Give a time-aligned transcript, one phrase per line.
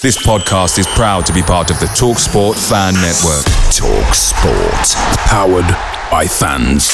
[0.00, 3.44] This podcast is proud to be part of the Talk Sport Fan Network.
[3.74, 4.94] Talk Sport.
[5.26, 5.66] Powered
[6.08, 6.86] by fans.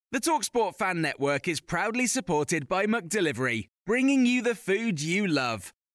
[0.10, 5.74] The Talksport Fan Network is proudly supported by Delivery, bringing you the food you love.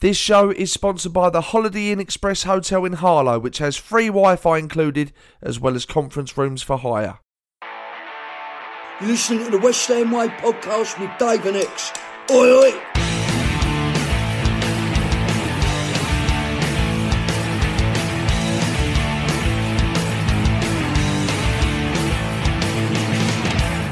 [0.00, 4.06] This show is sponsored by the Holiday Inn Express Hotel in Harlow, which has free
[4.06, 5.12] Wi Fi included,
[5.42, 7.18] as well as conference rooms for hire.
[8.98, 11.92] You're listening to the West Ham Way podcast with Dave and Ex.
[12.30, 12.70] Oi, oi!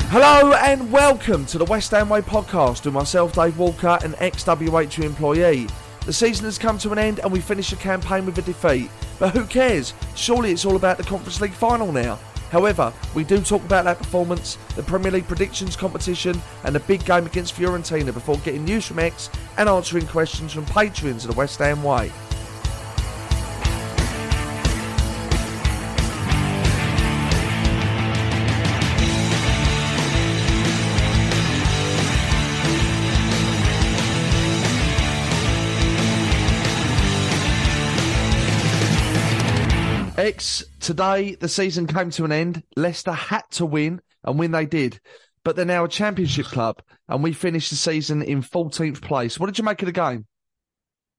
[0.08, 4.46] Hello and welcome to the West Ham Way podcast with myself, Dave Walker, an ex
[4.46, 5.66] WHU employee.
[6.08, 8.90] The season has come to an end and we finish the campaign with a defeat.
[9.18, 9.92] But who cares?
[10.16, 12.18] Surely it's all about the Conference League final now.
[12.50, 17.04] However, we do talk about that performance, the Premier League predictions competition, and the big
[17.04, 21.36] game against Fiorentina before getting news from Ex and answering questions from patrons of the
[21.36, 22.10] West Ham Way.
[40.18, 42.64] Ex, today the season came to an end.
[42.74, 44.98] Leicester had to win, and win they did.
[45.44, 49.38] But they're now a championship club, and we finished the season in 14th place.
[49.38, 50.26] What did you make of the game?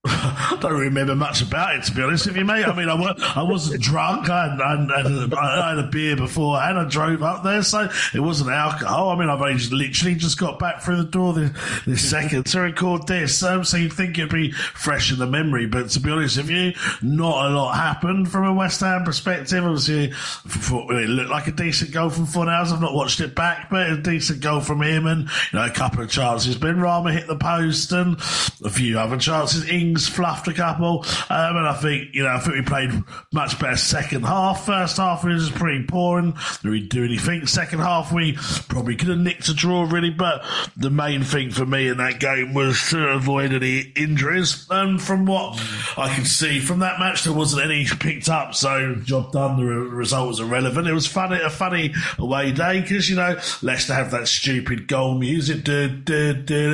[0.06, 2.64] I don't remember much about it, to be honest with you, mate.
[2.64, 2.94] I mean, I,
[3.36, 4.30] I wasn't drunk.
[4.30, 8.48] I had, I, had, a beer before and I drove up there, so it wasn't
[8.48, 9.10] alcohol.
[9.10, 11.50] I mean, I've only just, literally just got back through the door this,
[11.84, 15.66] this second to record this, um, so you'd think it'd be fresh in the memory.
[15.66, 16.72] But to be honest with you,
[17.02, 19.62] not a lot happened from a West Ham perspective.
[19.62, 22.72] Obviously, it looked like a decent goal from Fornals.
[22.72, 25.70] I've not watched it back, but a decent goal from him, and you know, a
[25.70, 26.56] couple of chances.
[26.56, 28.18] Benrahma hit the post, and
[28.64, 29.68] a few other chances.
[29.96, 32.90] Fluffed a couple, um, and I think you know I think we played
[33.32, 34.66] much better second half.
[34.66, 36.36] First half was pretty boring.
[36.62, 37.46] Did we do anything?
[37.46, 38.34] Second half we
[38.68, 40.44] probably could have nicked a draw really, but
[40.76, 44.66] the main thing for me in that game was to avoid any injuries.
[44.70, 45.60] And from what
[45.96, 49.56] I could see from that match, there wasn't any picked up, so job done.
[49.56, 50.86] The result was irrelevant.
[50.86, 55.18] It was funny a funny away day because you know Leicester have that stupid goal
[55.18, 55.64] music.
[55.64, 56.70] Da, da, da,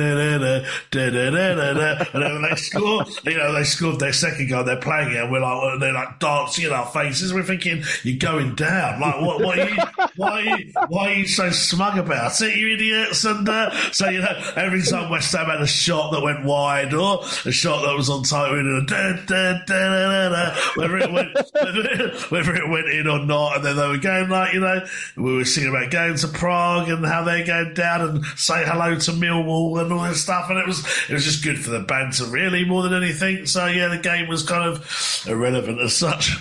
[2.13, 5.31] and then they score you know, they scored their second goal, they're playing it, and
[5.31, 7.33] we're like, they're like dancing in our faces.
[7.33, 8.99] We're thinking, you're going down.
[8.99, 9.77] Like, what, what are you,
[10.15, 13.25] why are you, why are you so smug about it, you idiots?
[13.25, 16.93] And, uh, so, you know, every time West Ham had a shot that went wide
[16.93, 18.57] or a shot that was on target,
[20.75, 21.33] whether it went,
[22.31, 23.57] whether it went in or not.
[23.57, 24.85] And then they were going like, you know,
[25.15, 28.95] we were singing about going to Prague and how they're going down and say hello
[28.95, 30.49] to Millwall and all this stuff.
[30.49, 33.45] And it was, it was just good for the banter, really, more than anything.
[33.45, 36.35] So yeah, the game was kind of irrelevant as such.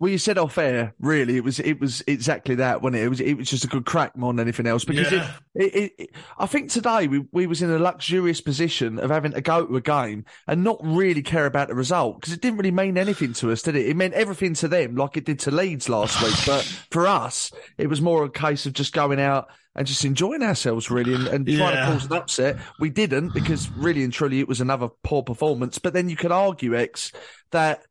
[0.00, 3.04] Well, you said off air, really, it was it was exactly that, wasn't it?
[3.04, 4.82] It was it was just a good crack more than anything else.
[4.84, 5.30] Because Yeah.
[5.54, 9.32] it, it, it, I think today we, we was in a luxurious position of having
[9.32, 12.56] to go to a game and not really care about the result because it didn't
[12.58, 13.86] really mean anything to us, did it?
[13.86, 16.34] It meant everything to them, like it did to Leeds last week.
[16.46, 20.42] But for us, it was more a case of just going out and just enjoying
[20.42, 21.84] ourselves, really, and, and trying Yeah.
[21.86, 22.56] to cause an upset.
[22.80, 25.78] We didn't because really and truly it was another poor performance.
[25.78, 27.12] But then you could argue, Ex,
[27.52, 27.82] that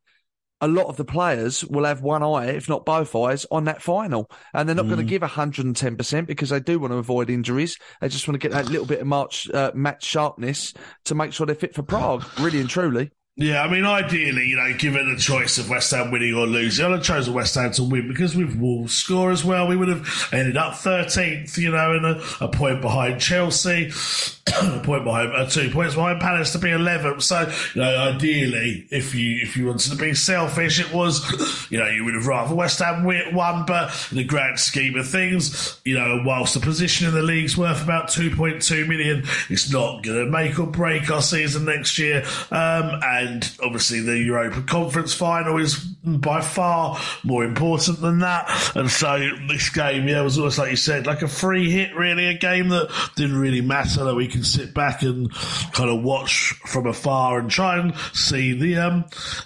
[0.60, 3.82] a lot of the players will have one eye, if not both eyes, on that
[3.82, 4.30] final.
[4.52, 7.78] And they're not going to give 110% because they do want to avoid injuries.
[8.00, 10.74] They just want to get that little bit of March, uh, match sharpness
[11.04, 13.10] to make sure they're fit for Prague, really and truly.
[13.40, 16.84] Yeah, I mean, ideally, you know, given the choice of West Ham winning or losing,
[16.84, 19.88] I'd have chosen West Ham to win because with Wolves score as well, we would
[19.88, 23.86] have ended up 13th, you know, and a, a point behind Chelsea,
[24.62, 27.22] a point behind, uh, two points behind Palace to be 11th.
[27.22, 31.24] So, you know, ideally, if you if you wanted to be selfish, it was,
[31.70, 35.08] you know, you would have rather West Ham won, but in the grand scheme of
[35.08, 40.02] things, you know, whilst the position in the league's worth about 2.2 million, it's not
[40.02, 42.22] going to make or break our season next year.
[42.50, 48.48] Um, and and obviously the Europa Conference final is by far more important than that.
[48.74, 49.18] And so
[49.48, 52.68] this game, yeah, was almost like you said, like a free hit, really, a game
[52.70, 55.32] that didn't really matter that we can sit back and
[55.72, 59.04] kind of watch from afar and try and see the, um,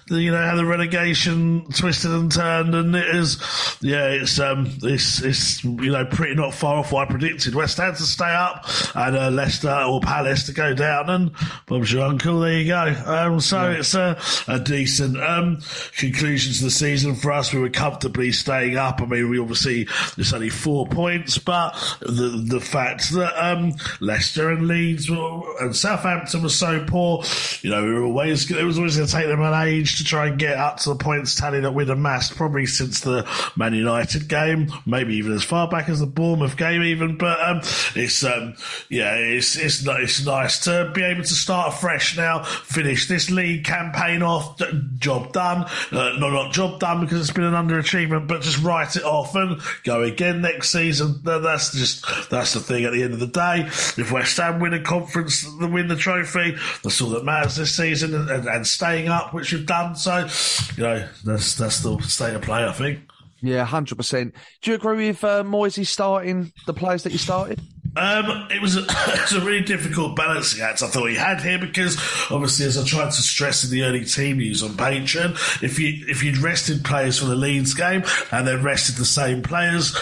[0.08, 2.74] the, you know, how the relegation twisted and turned.
[2.74, 3.38] And it is,
[3.80, 7.54] yeah, it's, um, it's, it's, you know, pretty not far off what I predicted.
[7.54, 11.10] West Ham to stay up and uh, Leicester or Palace to go down.
[11.10, 11.32] And
[11.66, 12.94] Bob's your uncle, there you go.
[13.06, 14.18] Um, so, yeah it's a,
[14.48, 15.58] a decent um,
[15.96, 17.52] conclusion to the season for us.
[17.52, 19.00] We were comfortably staying up.
[19.00, 24.50] I mean, we obviously there's only four points, but the the fact that um, Leicester
[24.50, 27.22] and Leeds were, and Southampton were so poor,
[27.62, 30.04] you know, we were always it was always going to take them an age to
[30.04, 33.26] try and get up to the points tally that we'd amassed probably since the
[33.56, 37.16] Man United game, maybe even as far back as the Bournemouth game, even.
[37.16, 37.60] But um,
[37.94, 38.54] it's um,
[38.88, 43.53] yeah, it's it's it's nice to be able to start afresh now, finish this league
[43.62, 44.60] campaign off,
[44.98, 45.68] job done.
[45.92, 49.34] Uh, no, not job done because it's been an underachievement, but just write it off
[49.34, 51.20] and go again next season.
[51.22, 52.84] That's just that's the thing.
[52.84, 55.96] At the end of the day, if West Ham win a conference, they win the
[55.96, 56.56] trophy.
[56.82, 59.96] That's all that matters this season, and, and, and staying up, which we've done.
[59.96, 60.28] So,
[60.76, 62.64] you know, that's that's the state of play.
[62.64, 63.00] I think.
[63.40, 64.34] Yeah, hundred percent.
[64.62, 67.60] Do you agree with uh, Moisey starting the players that he started?
[67.96, 70.82] Um, it was a, it was a really difficult balancing act.
[70.82, 71.96] I thought he had here because
[72.30, 76.04] obviously, as I tried to stress in the early team news on Patreon, if you
[76.08, 79.96] if you'd rested players for the Leeds game and then rested the same players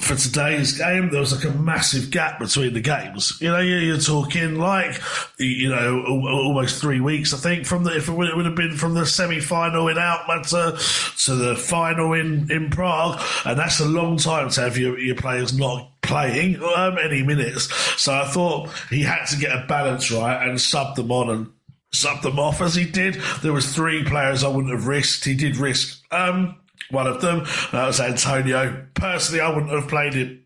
[0.00, 3.36] for today's game, there was like a massive gap between the games.
[3.40, 5.00] You know, you're, talking like
[5.38, 7.34] you know almost three weeks.
[7.34, 9.88] I think from the if it would, it would have been from the semi final
[9.88, 10.78] in Alkmaar to
[11.24, 15.16] to the final in in Prague, and that's a long time to have your your
[15.16, 17.72] players not playing um, any minutes.
[18.00, 21.52] So I thought he had to get a balance right and sub them on and
[21.92, 23.14] sub them off as he did.
[23.42, 25.24] There was three players I wouldn't have risked.
[25.24, 26.56] He did risk um,
[26.90, 27.44] one of them.
[27.72, 28.86] That was Antonio.
[28.94, 30.44] Personally, I wouldn't have played him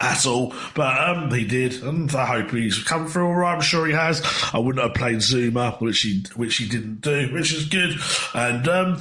[0.00, 3.54] at all, but um, he did, and I hope he's come through all right.
[3.54, 4.22] I'm sure he has.
[4.52, 7.96] I wouldn't have played Zouma, which he which he didn't do, which is good,
[8.34, 9.00] and um,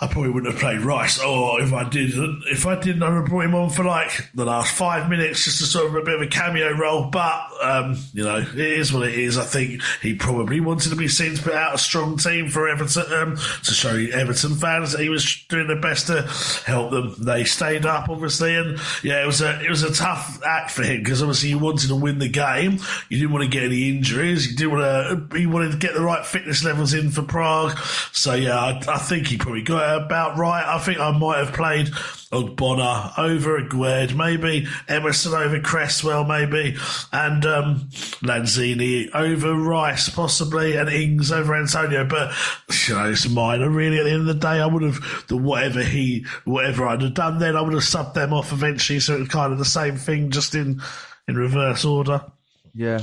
[0.00, 1.20] I probably wouldn't have played Rice.
[1.20, 2.12] Or if I did,
[2.46, 5.44] if I didn't, I would have brought him on for like the last five minutes,
[5.44, 7.10] just to sort of a bit of a cameo role.
[7.10, 9.36] But um, you know, it is what it is.
[9.36, 12.68] I think he probably wanted to be seen to put out a strong team for
[12.68, 16.22] Everton um, to show Everton fans that he was doing the best to
[16.64, 17.16] help them.
[17.18, 20.84] They stayed up, obviously, and yeah, it was a it was a tough act for
[20.84, 22.78] him because obviously you wanted to win the game.
[23.08, 24.48] You didn't want to get any injuries.
[24.48, 25.40] You didn't want to.
[25.40, 27.76] You wanted to get the right fitness levels in for Prague.
[28.12, 30.64] So yeah, I, I think he probably got about right.
[30.64, 31.88] I think I might have played
[32.32, 36.76] Ogbonna over Aguerd, maybe Emerson over Cresswell, maybe,
[37.12, 37.88] and um,
[38.22, 42.04] Lanzini over Rice, possibly, and Ings over Antonio.
[42.04, 42.32] But
[42.86, 43.98] you know, it's minor, really.
[43.98, 47.14] At the end of the day, I would have the whatever he, whatever I'd have
[47.14, 49.00] done then, I would have subbed them off eventually.
[49.00, 50.82] So it's kind of the same thing, just in
[51.26, 52.24] in reverse order.
[52.74, 53.02] Yeah.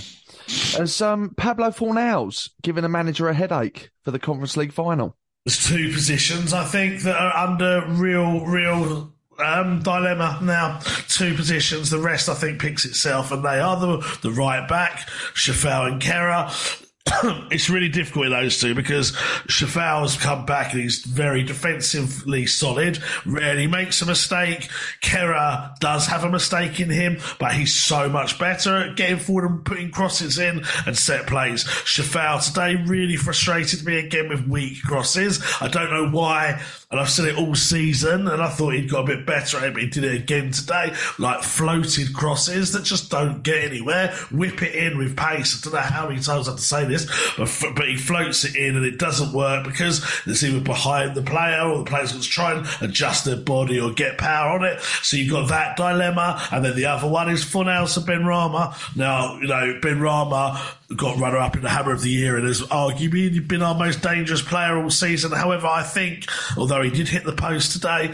[0.78, 5.18] Has um, Pablo Fornals given a manager a headache for the Conference League final?
[5.46, 10.80] There's two positions I think that are under real, real um, dilemma now.
[11.08, 11.92] Two positions.
[11.92, 16.02] The rest I think picks itself, and they are the the right back, Coufal and
[16.02, 16.85] Kehrer.
[17.52, 19.12] it's really difficult in those two because
[19.48, 23.00] Coufal's come back and he's very defensively solid.
[23.26, 24.70] Rarely makes a mistake.
[25.02, 29.46] Kehrer does have a mistake in him, but he's so much better at getting forward
[29.46, 31.64] and putting crosses in and set plays.
[31.64, 35.44] Coufal today really frustrated me again with weak crosses.
[35.62, 36.62] I don't know why
[36.92, 39.64] and I've said it all season, and I thought he'd got a bit better at
[39.64, 40.94] it, but he did it again today.
[41.18, 44.14] Like floated crosses that just don't get anywhere.
[44.32, 45.56] Whip it in with pace.
[45.56, 47.06] I don't know how many times I have to say this,
[47.38, 51.22] but, but he floats it in and it doesn't work because it's either behind the
[51.22, 54.64] player or the player's got to try and adjust their body or get power on
[54.64, 54.80] it.
[55.02, 56.42] So you've got that dilemma.
[56.52, 58.96] And then the other one is Fornals and Benrahma.
[58.96, 60.60] Now, you know, Benrahma
[60.96, 64.02] got runner up in the Hammer of the Year and has arguably been our most
[64.02, 65.32] dangerous player all season.
[65.32, 66.26] However, I think,
[66.58, 68.14] although he did hit the post today,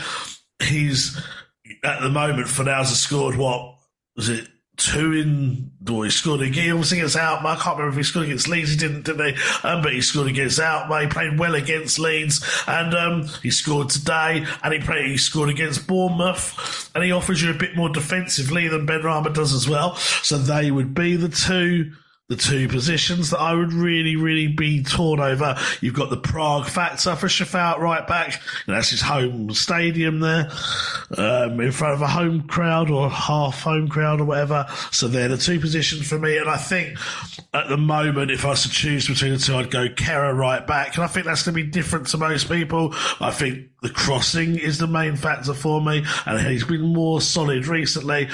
[0.64, 1.20] he's
[1.84, 3.76] at the moment for now has scored what
[4.16, 4.48] was it
[4.78, 5.72] two in.
[5.84, 6.72] Well, he scored again.
[6.72, 7.54] Obviously against Alkmaar.
[7.54, 8.72] I can't remember if he scored against Leeds.
[8.72, 9.68] He didn't, didn't he?
[9.68, 11.02] Um, but he scored against Alkmaar.
[11.02, 14.46] He played well against Leeds, and um, he scored today.
[14.64, 15.06] And he played.
[15.10, 19.54] He scored against Bournemouth, and he offers you a bit more defensively than Benrahma does
[19.54, 19.96] as well.
[19.96, 21.92] So they would be the two
[22.32, 25.58] the two positions that I would really, really be torn over.
[25.82, 28.42] You've got the Prague factor for Shafat right back.
[28.68, 30.50] That's his home stadium there,
[31.18, 34.66] um, in front of a home crowd or half home crowd or whatever.
[34.92, 36.38] So they're the two positions for me.
[36.38, 36.98] And I think
[37.54, 40.66] at the moment, if I was to choose between the two, I'd go Kehrer right
[40.66, 40.96] back.
[40.96, 42.96] And I think that's going to be different to most people.
[43.20, 47.68] I think the crossing is the main factor for me, and he's been more solid
[47.68, 48.30] recently.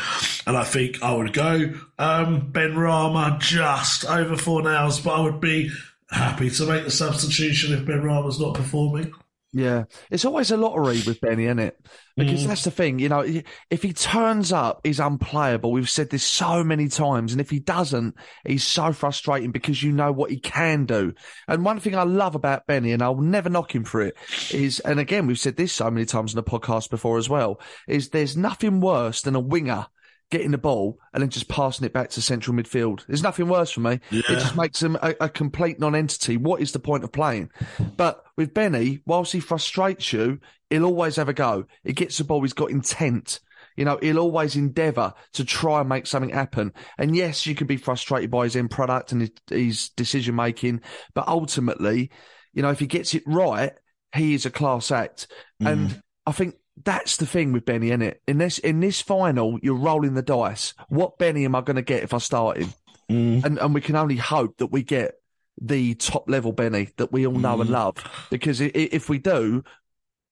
[0.46, 5.70] And I think I would go um, Benrahma just over Fornals, but I would be
[6.10, 9.12] happy to make the substitution if Benrahma's not performing.
[9.54, 11.80] Yeah, it's always a lottery with Benny, isn't it?
[12.18, 12.48] Because Mm.
[12.48, 13.26] that's the thing, you know.
[13.72, 15.72] If he turns up, he's unplayable.
[15.72, 19.94] We've said this so many times, and if he doesn't, he's so frustrating because you
[19.94, 21.14] know what he can do.
[21.48, 24.16] And one thing I love about Benny, and I'll never knock him for it,
[24.52, 27.60] is, and again, we've said this so many times in the podcast before as well,
[27.88, 29.88] is there's nothing worse than a winger
[30.30, 33.06] getting the ball and then just passing it back to central midfield.
[33.08, 34.00] There's nothing worse for me.
[34.12, 36.38] It just makes him a, a complete non-entity.
[36.38, 37.50] What is the point of playing?
[37.96, 41.66] But with Benny, whilst he frustrates you, he'll always have a go.
[41.84, 42.42] He gets the ball.
[42.42, 43.40] He's got intent.
[43.78, 46.74] You know, he'll always endeavour to try and make something happen.
[46.98, 50.82] And yes, you can be frustrated by his end product and his, his decision making,
[51.14, 52.12] but ultimately,
[52.54, 53.74] you know, if he gets it right,
[54.16, 55.28] he is a class act.
[55.60, 56.02] And mm.
[56.26, 58.22] I think that's the thing with Benny, is it?
[58.28, 60.74] In this in this final, you're rolling the dice.
[60.90, 62.74] What Benny am I going to get if I start him?
[63.10, 63.44] Mm.
[63.44, 65.16] And and we can only hope that we get
[65.60, 67.74] the top level Benny that we all know and mm.
[67.74, 68.28] love.
[68.30, 69.64] Because if we do,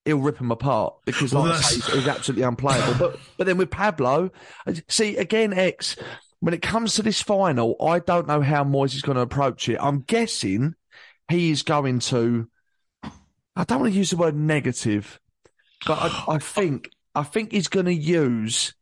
[0.04, 0.94] he'll rip him apart.
[1.04, 2.94] Because Well, I say, he's, absolutely unplayable.
[2.98, 4.30] but but then with Pablo,
[4.88, 5.96] see again, Ex.
[6.40, 9.70] When it comes to this final, I don't know how Moyes is going to approach
[9.70, 9.78] it.
[9.80, 10.74] I'm guessing
[11.28, 12.48] he is going to.
[13.58, 15.18] I don't want to use the word negative,
[15.84, 18.74] but I, I think I think he's going to use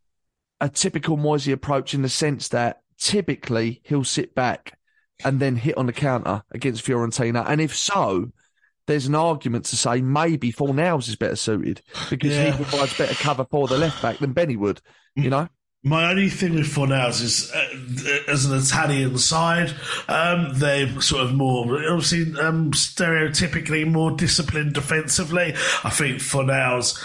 [0.60, 4.78] a typical Moisey approach in the sense that typically he'll sit back
[5.24, 8.30] and then hit on the counter against Fiorentina, and if so,
[8.86, 12.50] there's an argument to say maybe Fornals is better suited because Yeah.
[12.52, 14.80] he provides better cover for the left back than Benny would.
[15.16, 15.48] You know,
[15.86, 19.74] My only thing with Fornals is, uh, as an Italian side,
[20.08, 25.54] um, they're sort of more, obviously, um, stereotypically more disciplined defensively.
[25.84, 26.98] I think Fornals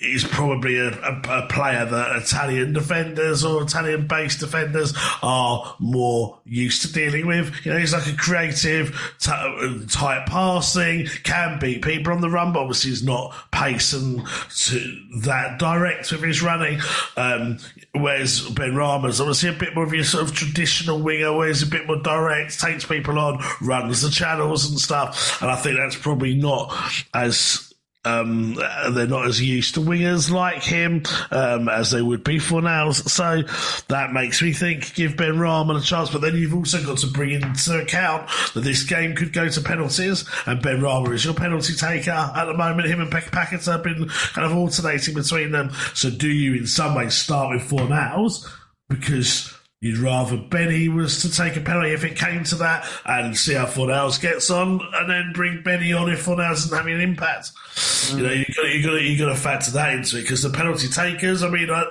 [0.00, 6.38] is probably a, a, a player that Italian defenders or Italian based defenders are more
[6.44, 7.54] used to dealing with.
[7.64, 12.52] You know, he's like a creative, t- tight passing, can beat people on the run,
[12.52, 16.80] but obviously he's not pace and to that direct with his running.
[17.16, 17.58] Um,
[17.92, 21.66] whereas Benrahma's obviously a bit more of your sort of traditional winger, where he's a
[21.66, 25.40] bit more direct, takes people on, runs the channels and stuff.
[25.42, 26.74] And I think that's probably not
[27.14, 27.69] as
[28.04, 28.54] um,
[28.92, 32.92] they're not as used to wingers like him um, as they would be for now.
[32.92, 33.42] So
[33.88, 36.10] that makes me think give Benrahma a chance.
[36.10, 39.60] But then you've also got to bring into account that this game could go to
[39.60, 42.88] penalties, and Benrahma is your penalty taker at the moment.
[42.88, 45.70] Him and Pekka Packett have been kind of alternating between them.
[45.94, 48.48] So do you, in some ways, start with Fornals
[48.88, 49.54] because?
[49.82, 53.54] You'd rather Benny was to take a penalty if it came to that and see
[53.54, 57.52] how Fornals gets on and then bring Benny on if Fornals isn't having an impact.
[58.10, 60.50] You know, you got you got you got to factor that into it because the
[60.50, 61.42] penalty takers.
[61.42, 61.86] I mean, I,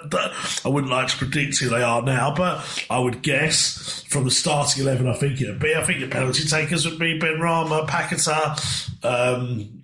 [0.63, 4.31] I wouldn't like to predict who they are now, but I would guess from the
[4.31, 5.73] starting eleven, I think it'd be.
[5.73, 9.81] I think the penalty takers would be Benrahma, Paqueta, um,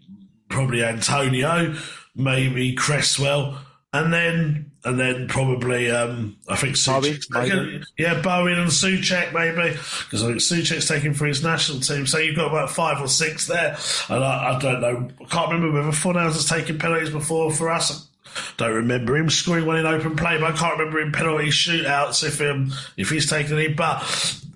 [0.49, 1.75] probably Antonio,
[2.15, 3.57] maybe Cresswell,
[3.93, 7.27] and then and then probably um, I think Soucek's
[7.97, 12.05] yeah, Bowen and Soucek maybe because I think Soucek's taken for his national team.
[12.05, 13.77] So you've got about five or six there,
[14.09, 15.09] and I, I don't know.
[15.21, 18.07] I can't remember whether Fornals has taken penalties before for us.
[18.57, 22.23] Don't remember him scoring one in open play, but I can't remember him penalty shootouts
[22.23, 23.73] if um, if he's taken any.
[23.73, 24.01] But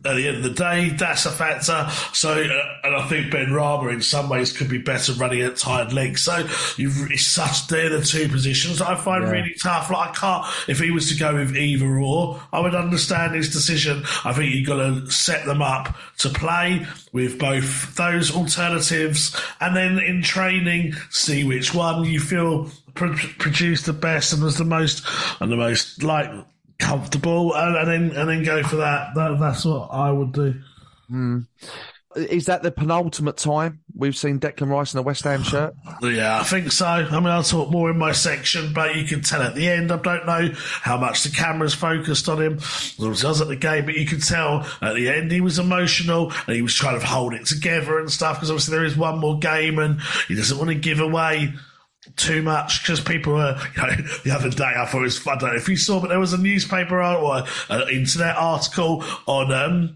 [0.05, 1.87] at the end of the day, that's a factor.
[2.13, 5.91] So, uh, and I think Benrahma in some ways could be better running at tired
[5.91, 6.21] legs.
[6.21, 9.31] So, you've, it's such they're the two positions that I find Yeah.
[9.31, 9.89] really tough.
[9.89, 10.45] Like I can't.
[10.69, 14.03] If he was to go with either or, I would understand his decision.
[14.23, 19.75] I think you've got to set them up to play with both those alternatives, and
[19.75, 24.63] then in training, see which one you feel pro- produced the best and was the
[24.63, 25.03] most
[25.41, 26.29] and the most like
[26.79, 29.13] comfortable, and, and then and then go for that.
[29.15, 29.37] that.
[29.39, 30.55] That's what I would do.
[31.07, 31.39] Hmm.
[32.15, 35.73] is that the penultimate time we've seen Declan Rice in a West Ham shirt?
[36.03, 36.85] Yeah, I think so.
[36.85, 39.91] I mean, I'll talk more in my section, but you can tell at the end.
[39.91, 42.53] I don't know how much the camera's focused on him.
[42.57, 45.59] As I was at the game, but you could tell at the end he was
[45.59, 48.95] emotional and he was trying to hold it together and stuff because obviously there is
[48.95, 51.53] one more game and he doesn't want to give away
[52.19, 55.25] too much because people were, you know, the other day I thought it was.
[55.25, 59.03] I don't know if you saw, but there was a newspaper or an internet article
[59.25, 59.95] on um,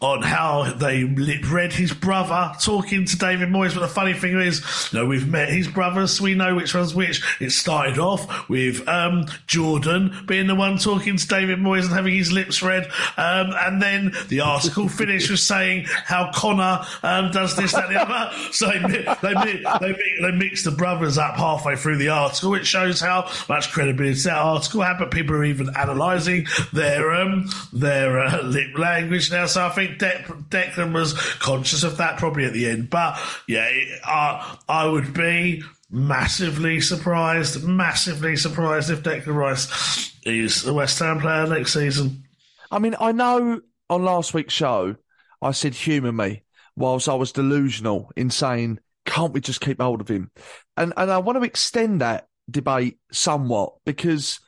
[0.00, 3.74] on how they read his brother talking to David Moyes.
[3.74, 6.74] But the funny thing is, you know, we've met his brothers, so we know which
[6.74, 7.22] one's which.
[7.40, 12.14] It started off with um, Jordan being the one talking to David Moyes and having
[12.14, 12.84] his lips read,
[13.16, 17.96] um, and then the article finished with saying how Connor um, does this, that, and
[17.96, 18.30] the other.
[18.52, 18.78] So they,
[19.22, 22.54] they, they, they mixed the brothers up halfway through the article.
[22.54, 27.48] It shows how much credibility that article had, but people are even analysing their um,
[27.72, 29.46] their uh, lip language now.
[29.46, 32.90] So I think De- Declan was conscious of that probably at the end.
[32.90, 40.66] But yeah, it, uh, I would be massively surprised, massively surprised if Declan Rice is
[40.66, 42.24] a West Ham player next season.
[42.70, 44.96] I mean, I know on last week's show
[45.40, 46.42] I said humour me
[46.76, 48.78] whilst I was delusional in saying
[49.12, 50.30] can't we just keep hold of him?
[50.76, 54.40] And and I want to extend that debate somewhat because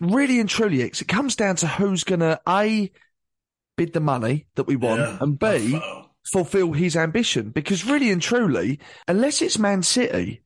[0.00, 2.90] really and truly, it comes down to who's going to a
[3.76, 5.18] bid the money that we want Yeah.
[5.20, 7.50] and b oh, fulfill his ambition.
[7.50, 10.42] Because really and truly, unless it's Man City,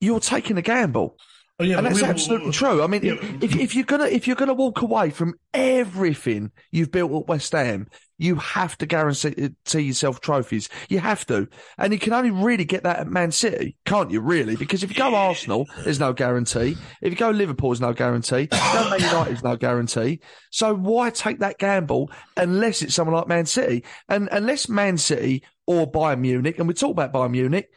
[0.00, 1.16] you're taking a gamble.
[1.60, 2.82] Oh, yeah, and that's we- absolutely true.
[2.82, 3.14] I mean, Yeah.
[3.40, 7.52] if, if you're gonna if you're gonna walk away from everything you've built at West
[7.52, 10.68] Ham, you have to guarantee to yourself trophies.
[10.88, 11.48] You have to,
[11.78, 14.20] and you can only really get that at Man City, can't you?
[14.20, 16.76] Really, because if you go Arsenal, there's no guarantee.
[17.00, 18.46] If you go Liverpool, there's no guarantee.
[18.46, 20.20] Go Man United, there's no guarantee.
[20.50, 25.44] So why take that gamble unless it's someone like Man City, and unless Man City
[25.66, 27.70] or Bayern Munich, and we talk about Bayern Munich,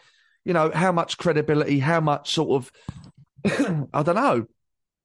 [0.44, 2.72] you know how much credibility, how much sort of
[3.94, 4.48] I don't know.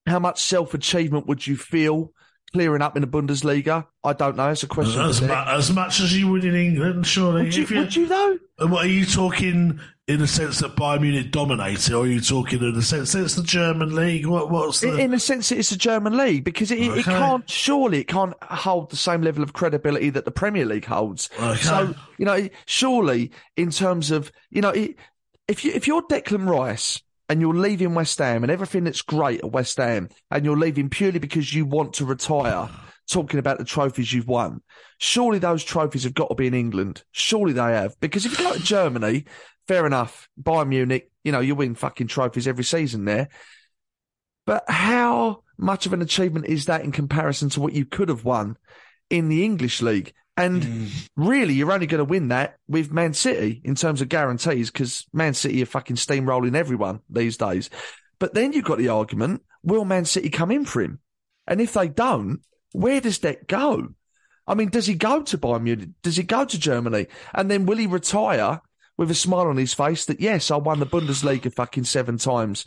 [0.06, 2.12] How much self achievement would you feel
[2.56, 3.86] clearing up in the Bundesliga?
[4.02, 4.48] I don't know.
[4.48, 4.98] It's a question.
[5.00, 7.44] As, mu- as much as you would in England, surely.
[7.44, 8.38] would, you, would you though?
[8.58, 12.20] And What are you talking in the sense that Bayern Munich dominated, or are you
[12.20, 14.24] talking in the sense that it's the German league?
[14.24, 14.96] What, what's the?
[14.96, 18.32] In, the sense that it's the German league, because it, it can't surely it can't
[18.42, 21.28] hold the same level of credibility that the Premier League holds.
[21.38, 21.60] Okay.
[21.60, 24.96] So you know, surely in terms of you know, it,
[25.46, 29.40] if you if you're Declan Rice and you're leaving West Ham and everything that's great
[29.40, 32.68] at West Ham, and you're leaving purely because you want to retire,
[33.10, 34.60] talking about the trophies you've won,
[34.98, 37.02] surely those trophies have got to be in England.
[37.12, 39.24] Surely they have, because if you go to Germany,
[39.68, 43.28] fair enough, Bayern Munich, you know, you win fucking trophies every season there.
[44.46, 48.24] But how much of an achievement is that in comparison to what you could have
[48.24, 48.56] won
[49.10, 50.12] in the English league?
[50.36, 50.86] And hmm.
[51.16, 55.06] really, you're only going to win that with Man City in terms of guarantees because
[55.12, 57.70] Man City are fucking steamrolling everyone these days.
[58.18, 61.00] But then you've got the argument will Man City come in for him?
[61.46, 62.40] And if they don't,
[62.72, 63.88] where does that go?
[64.46, 65.88] I mean, does he go to Bayern Munich?
[66.02, 67.08] Does he go to Germany?
[67.34, 68.62] And then will he retire
[68.96, 72.64] with a smile on his face that, yes, I won the Bundesliga fucking seven times?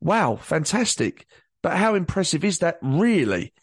[0.00, 1.26] Wow, fantastic.
[1.62, 3.54] But how impressive is that really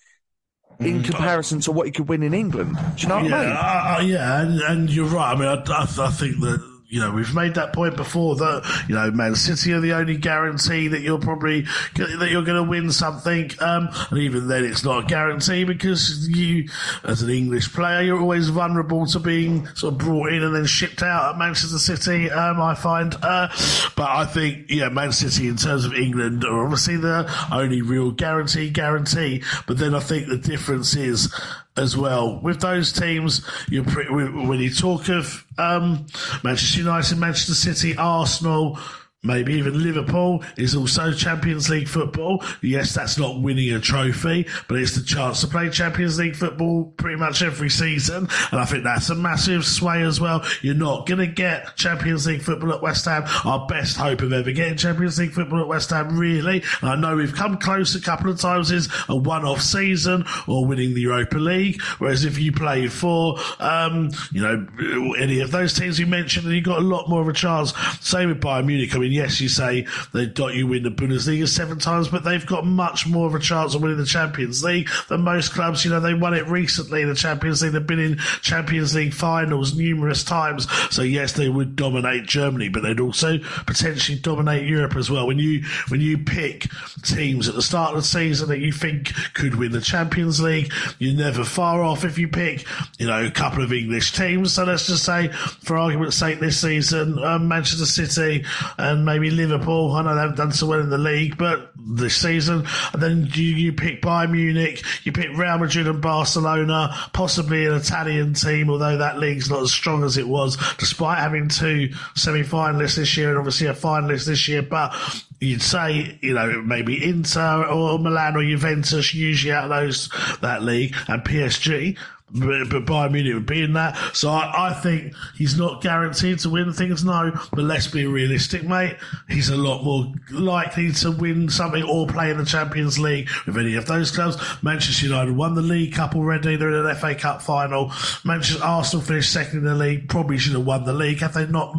[0.79, 1.03] in mm-hmm.
[1.03, 2.77] comparison to what he could win in England?
[2.95, 4.09] Do you know what yeah, I mean?
[4.09, 5.33] yeah, and, and you're right.
[5.33, 8.85] I mean, I, I, I think that you know we've made that point before that
[8.89, 11.61] you know Man City are the only guarantee that you're probably
[11.95, 16.27] that you're going to win something, um, and even then it's not a guarantee because
[16.27, 16.67] you,
[17.03, 20.65] as an English player, you're always vulnerable to being sort of brought in and then
[20.65, 22.29] shipped out at Manchester City.
[22.31, 23.49] Um, I find, uh,
[23.95, 28.11] but I think yeah, Man City in terms of England are obviously the only real
[28.11, 29.43] guarantee guarantee.
[29.67, 31.33] But then I think the difference is
[31.77, 32.39] as well.
[32.41, 36.05] With those teams, you're pretty, when you talk of um,
[36.43, 38.79] Manchester United, Manchester City, Arsenal,
[39.23, 42.43] maybe even Liverpool is also Champions League football.
[42.61, 46.85] Yes, that's not winning a trophy, but it's the chance to play Champions League football
[46.97, 48.27] pretty much every season.
[48.51, 50.45] And I think that's a massive sway as well.
[50.61, 53.23] You're not going to get Champions League football at West Ham.
[53.45, 56.63] Our best hope of ever getting Champions League football at West Ham, really.
[56.81, 60.65] And I know we've come close a couple of times is a one-off season or
[60.65, 61.81] winning the Europa League.
[61.97, 66.53] Whereas if you played for, um, you know, any of those teams you mentioned, then
[66.53, 67.73] you got a lot more of a chance.
[67.99, 68.95] Same with Bayern Munich.
[68.95, 72.23] I mean, mean, yes, you say they got you win the Bundesliga seven times, but
[72.23, 75.83] they've got much more of a chance of winning the Champions League than most clubs.
[75.83, 77.73] You know, they won it recently in the Champions League.
[77.73, 80.67] They've been in Champions League finals numerous times.
[80.93, 85.27] So yes, they would dominate Germany, but they'd also potentially dominate Europe as well.
[85.27, 86.67] When you when you pick
[87.03, 90.71] teams at the start of the season that you think could win the Champions League,
[90.99, 92.65] you're never far off if you pick,
[92.99, 94.53] you know, a couple of English teams.
[94.53, 98.45] So let's just say, for argument's sake, this season, um, Manchester City
[98.77, 99.93] and maybe Liverpool.
[99.93, 103.29] I know they haven't done so well in the league, but this season, and then
[103.33, 108.69] you, you pick Bayern Munich, you pick Real Madrid and Barcelona, possibly an Italian team,
[108.69, 113.29] although that league's not as strong as it was, despite having two semi-finalists this year
[113.29, 114.61] and obviously a finalist this year.
[114.61, 114.93] But
[115.39, 120.09] you'd say, you know, maybe Inter or Milan or Juventus usually out of those
[120.41, 121.97] that league and PSG
[122.31, 123.97] but, Bayern Munich would be in that.
[124.13, 127.31] So I, I, think he's not guaranteed to win things, no.
[127.51, 128.97] But let's be realistic, mate.
[129.27, 133.57] He's a lot more likely to win something or play in the Champions League with
[133.57, 134.37] any of those clubs.
[134.61, 136.55] Manchester United won the League Cup already.
[136.55, 137.91] They're in an FA Cup final.
[138.23, 140.07] Manchester Arsenal finished second in the league.
[140.07, 141.19] Probably should have won the league.
[141.19, 141.75] Have they not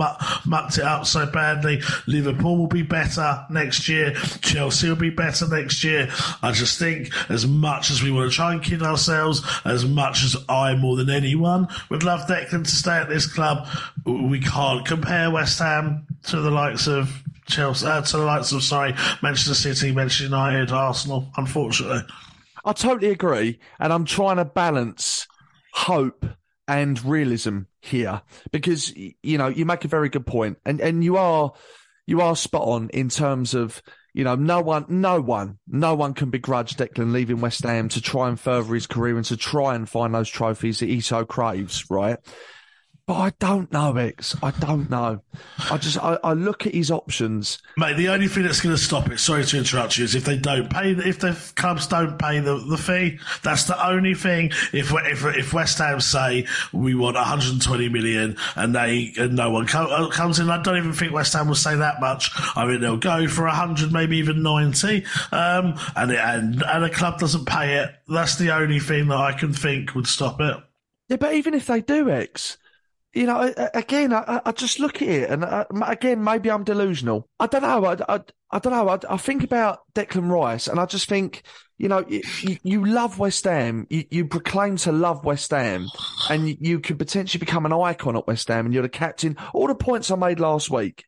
[0.46, 1.82] mucked it up so badly?
[2.06, 4.14] Liverpool will be better next year.
[4.40, 6.10] Chelsea will be better next year.
[6.42, 10.24] I just think as much as we want to try and kid ourselves, as much
[10.24, 13.68] as I, more than anyone, would love Declan to stay at this club.
[14.04, 18.62] We can't compare West Ham to the likes of Chelsea, uh, to the likes of,
[18.62, 22.02] sorry, Manchester City, Manchester United, Arsenal, unfortunately.
[22.64, 23.58] I totally agree.
[23.78, 25.26] And I'm trying to balance
[25.72, 26.26] hope
[26.68, 28.22] and realism here
[28.52, 31.52] because, you know, you make a very good point and, and you are,
[32.06, 36.14] you are spot on in terms of you know, no one, no one, no one
[36.14, 39.74] can begrudge Declan leaving West Ham to try and further his career and to try
[39.74, 42.18] and find those trophies that he so craves, right?
[43.10, 44.36] But I don't know, Ex.
[44.40, 45.20] I don't know.
[45.68, 47.58] I just I, I, look at his options.
[47.76, 50.24] Mate, the only thing that's going to stop it, sorry to interrupt you, is if
[50.24, 53.18] they don't pay, if the clubs don't pay the, the fee.
[53.42, 54.52] That's the only thing.
[54.72, 59.66] If if if West Ham say we want 120 million and they and no one
[59.74, 62.30] uh, comes in, I don't even think West Ham will say that much.
[62.54, 66.90] I mean, they'll go for 100, maybe even 90, um, and it, and and a
[66.90, 67.90] club doesn't pay it.
[68.06, 70.56] That's the only thing that I can think would stop it.
[71.08, 72.56] Yeah, but even if they do, Ex
[73.12, 76.62] you know, again, I, I just look at it, and I, uh, again, maybe I'm
[76.62, 77.28] delusional.
[77.40, 77.84] I don't know.
[77.84, 78.20] I, I,
[78.52, 78.88] I don't know.
[78.88, 81.42] I, I, think about Declan Rice, and I just think,
[81.76, 82.22] you know, you,
[82.62, 83.86] you love West Ham.
[83.90, 85.88] You, you, proclaim to love West Ham,
[86.28, 89.36] and you, you could potentially become an icon at West Ham, and you're the captain.
[89.54, 91.04] All the points I made last week,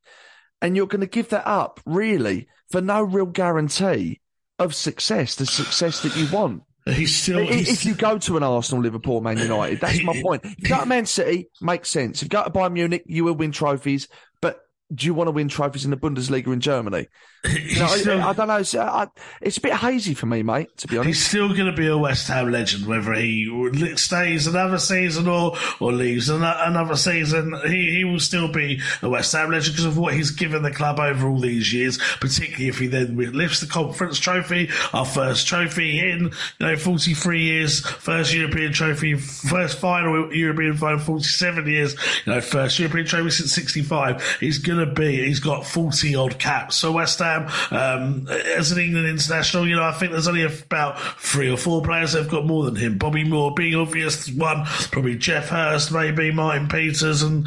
[0.61, 4.21] and you're going to give that up, really, for no real guarantee
[4.59, 6.65] of success, the success that you want.
[6.87, 7.47] He's still.
[7.47, 10.45] He's if you go to an Arsenal, Liverpool, Man United, that's my point.
[10.45, 12.19] If you go to Man City, makes sense.
[12.19, 14.09] If you go to Bayern Munich, you will win trophies.
[14.41, 14.61] But
[14.95, 17.09] do you want to win trophies in the Bundesliga in Germany?
[17.45, 18.57] You know, still, I, I, don't know.
[18.59, 19.07] It's, uh, I,
[19.41, 20.77] it's, a bit hazy for me, mate.
[20.77, 24.47] To be honest, he's still going to be a West Ham legend, whether he stays
[24.47, 27.53] another season or or leaves another season.
[27.67, 30.71] He he will still be a West Ham legend because of what he's given the
[30.71, 31.99] club over all these years.
[32.21, 37.13] Particularly if he then lifts the Conference Trophy, our first trophy in you know forty
[37.13, 41.97] three years, first European trophy, first final European final, forty seven years.
[42.25, 44.23] You know, first European trophy since sixty five.
[44.39, 45.25] He's going to be.
[45.25, 46.77] He's got forty odd caps.
[46.77, 51.01] So West Ham um, as an England international, you know, I think there's only about
[51.21, 52.99] three or four players that have got more than him.
[52.99, 57.47] Bobby Moore being obvious one, probably Geoff Hurst, maybe Martin Peters, and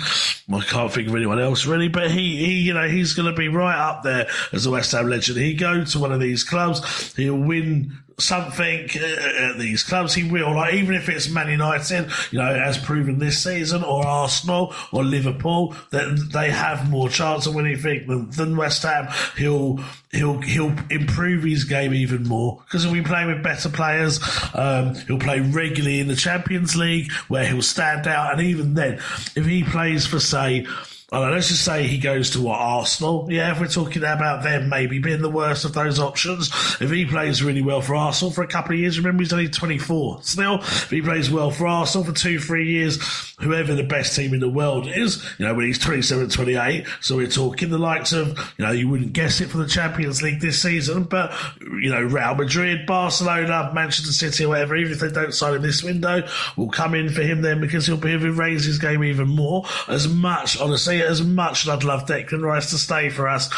[0.53, 1.89] I can't think of anyone else really.
[1.89, 4.91] But he, he you know, he's going to be right up there as a West
[4.91, 5.37] Ham legend.
[5.37, 10.13] He go to one of these clubs, he'll win something uh, at these clubs.
[10.13, 14.05] He will, like even if it's Man United, you know, as proven this season, or
[14.05, 19.07] Arsenal or Liverpool, that they have more chance of winning than, than West Ham.
[19.37, 19.79] He'll
[20.11, 24.19] he'll he'll improve his game even more because he'll be playing with better players.
[24.53, 28.95] Um, he'll play regularly in the Champions League where he'll stand out, and even then,
[29.35, 30.65] if he plays for say
[31.11, 33.27] Know, let's just say he goes to what Arsenal.
[33.29, 36.49] Yeah, if we're talking about them maybe being the worst of those options,
[36.81, 39.47] if he plays really well for Arsenal for a couple of years, remember he's only
[39.47, 40.23] 24.
[40.23, 42.99] Still, if he plays well for Arsenal for two, three years,
[43.39, 47.17] whoever the best team in the world is, you know, when he's 27, 28, so
[47.17, 50.41] we're talking the likes of, you know, you wouldn't guess it for the Champions League
[50.41, 55.33] this season, but, you know, Real Madrid, Barcelona, Manchester City, whatever, even if they don't
[55.33, 58.33] sign him this window, will come in for him then because he'll be able to
[58.33, 59.65] raise his game even more.
[59.87, 63.49] As much, honestly, as much as I'd love Declan Rice to stay for us,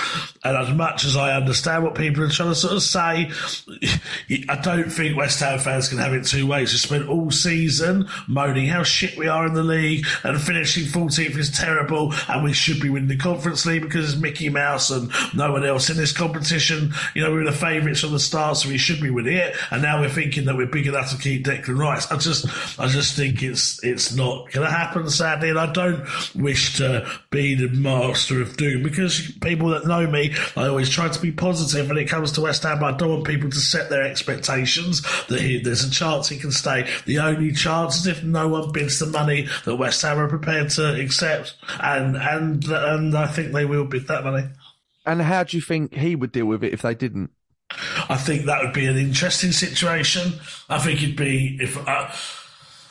[0.43, 3.31] and as much as I understand what people are trying to sort of say,
[4.49, 6.71] I don't think West Ham fans can have it two ways.
[6.71, 11.37] We spent all season moaning how shit we are in the league and finishing 14th
[11.37, 15.11] is terrible and we should be winning the Conference League because it's Mickey Mouse and
[15.33, 16.93] no one else in this competition.
[17.15, 19.55] You know, we were the favourites from the start, so we should be winning it.
[19.71, 22.11] And now we're thinking that we're big enough to keep Declan Rice.
[22.11, 22.45] I just,
[22.79, 25.49] I just think it's it's not going to happen, sadly.
[25.49, 30.33] And I don't wish to be the master of doom because people that know me,
[30.55, 32.83] I always try to be positive when it comes to West Ham.
[32.83, 36.51] I don't want people to set their expectations that he, there's a chance he can
[36.51, 36.89] stay.
[37.05, 40.69] The only chance is if no one bids the money that West Ham are prepared
[40.71, 44.47] to accept, and and and I think they will bid that money.
[45.05, 47.31] And how do you think he would deal with it if they didn't?
[48.09, 50.33] I think that would be an interesting situation.
[50.69, 51.77] I think it'd be if.
[51.77, 52.09] Uh,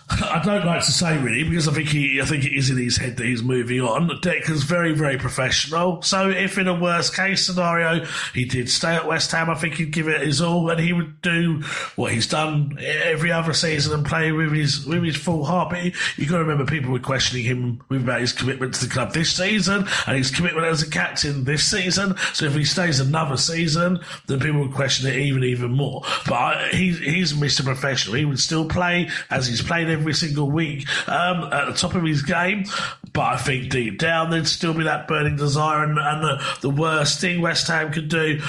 [0.09, 2.77] I don't like to say really because I think he, I think it is in
[2.77, 4.09] his head that he's moving on.
[4.21, 6.01] Declan's very, very professional.
[6.03, 9.75] So if in a worst case scenario he did stay at West Ham, I think
[9.75, 11.61] he'd give it his all and he would do
[11.97, 15.71] what he's done every other season and play with his with his full heart.
[15.71, 15.85] But
[16.16, 19.35] you've got to remember people were questioning him about his commitment to the club this
[19.37, 22.16] season and his commitment as a captain this season.
[22.33, 26.03] So if he stays another season, then people would question it even even more.
[26.29, 27.64] But he, he's Mr.
[27.64, 28.14] Professional.
[28.14, 32.02] He would still play as he's played every single week um, at the top of
[32.04, 32.64] his game.
[33.12, 36.70] But I think deep down there'd still be that burning desire, and, and the, the
[36.70, 38.40] worst thing West Ham could do,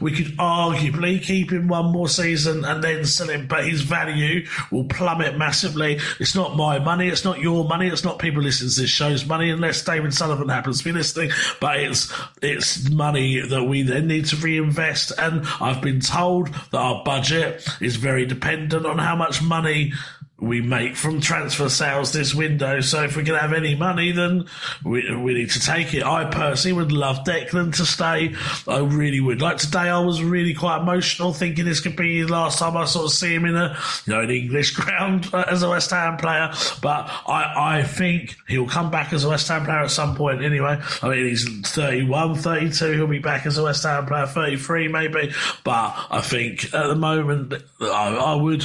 [0.00, 4.46] we could arguably keep him one more season and then sell him, but his value
[4.70, 5.98] will plummet massively.
[6.20, 9.26] It's not my money, it's not your money, it's not people listening to this show's
[9.26, 11.30] money, unless David Sullivan happens to be listening.
[11.60, 16.78] But it's it's money that we then need to reinvest, and I've been told that
[16.78, 19.92] our budget is very dependent on how much money
[20.38, 22.80] we make from transfer sales this window.
[22.80, 24.46] So if we can have any money, then
[24.84, 26.04] we, we need to take it.
[26.04, 28.34] I personally would love Declan to stay.
[28.68, 29.40] I really would.
[29.40, 32.84] Like today, I was really quite emotional, thinking this could be the last time I
[32.84, 35.90] sort of see him in a you know an English ground uh, as a West
[35.90, 36.50] Ham player.
[36.82, 40.44] But I I think he'll come back as a West Ham player at some point.
[40.44, 42.92] Anyway, I mean he's 31, 32.
[42.92, 45.32] He'll be back as a West Ham player, 33 maybe.
[45.64, 48.64] But I think at the moment I, I would.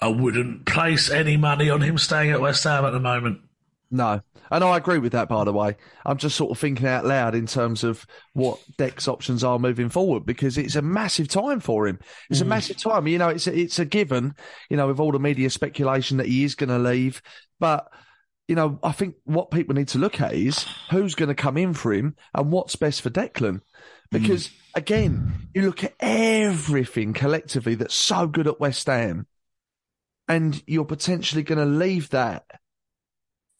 [0.00, 3.40] I wouldn't place any money on him staying at West Ham at the moment.
[3.90, 4.20] No.
[4.50, 5.76] And I agree with that, by the way.
[6.04, 9.88] I'm just sort of thinking out loud in terms of what Deck's options are moving
[9.88, 11.98] forward because it's a massive time for him.
[12.30, 12.42] It's mm.
[12.42, 13.06] a massive time.
[13.06, 14.34] You know, it's a, it's a given,
[14.70, 17.22] you know, with all the media speculation that he is going to leave.
[17.58, 17.88] But,
[18.46, 21.56] you know, I think what people need to look at is who's going to come
[21.56, 23.62] in for him and what's best for Declan.
[24.12, 24.52] Because, mm.
[24.76, 29.26] again, you look at everything collectively that's so good at West Ham
[30.28, 32.44] and you're potentially going to leave that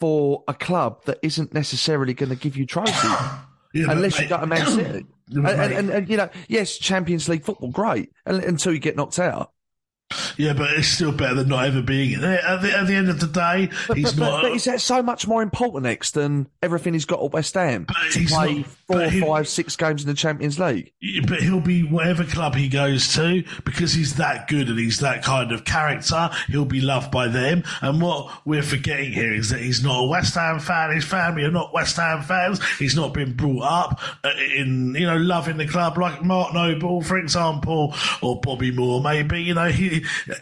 [0.00, 2.94] for a club that isn't necessarily going to give you trophies
[3.74, 5.06] yeah, unless you go to Man City.
[5.30, 9.18] and, and, and, and, you know, yes, Champions League football, great, until you get knocked
[9.18, 9.52] out.
[10.36, 12.44] Yeah, but it's still better than not ever being there.
[12.44, 14.42] At the, at the end of the day, but, he's but, not.
[14.42, 17.54] But, but is that so much more important, next than everything he's got at West
[17.54, 20.92] Ham to play not, four, five, six games in the Champions League?
[21.26, 25.24] But he'll be whatever club he goes to because he's that good and he's that
[25.24, 26.30] kind of character.
[26.48, 27.64] He'll be loved by them.
[27.82, 30.94] And what we're forgetting here is that he's not a West Ham fan.
[30.94, 32.64] His family are not West Ham fans.
[32.78, 37.02] He's not been brought up uh, in, you know, loving the club like Mark Noble,
[37.02, 39.42] for example, or Bobby Moore, maybe.
[39.42, 39.95] You know, he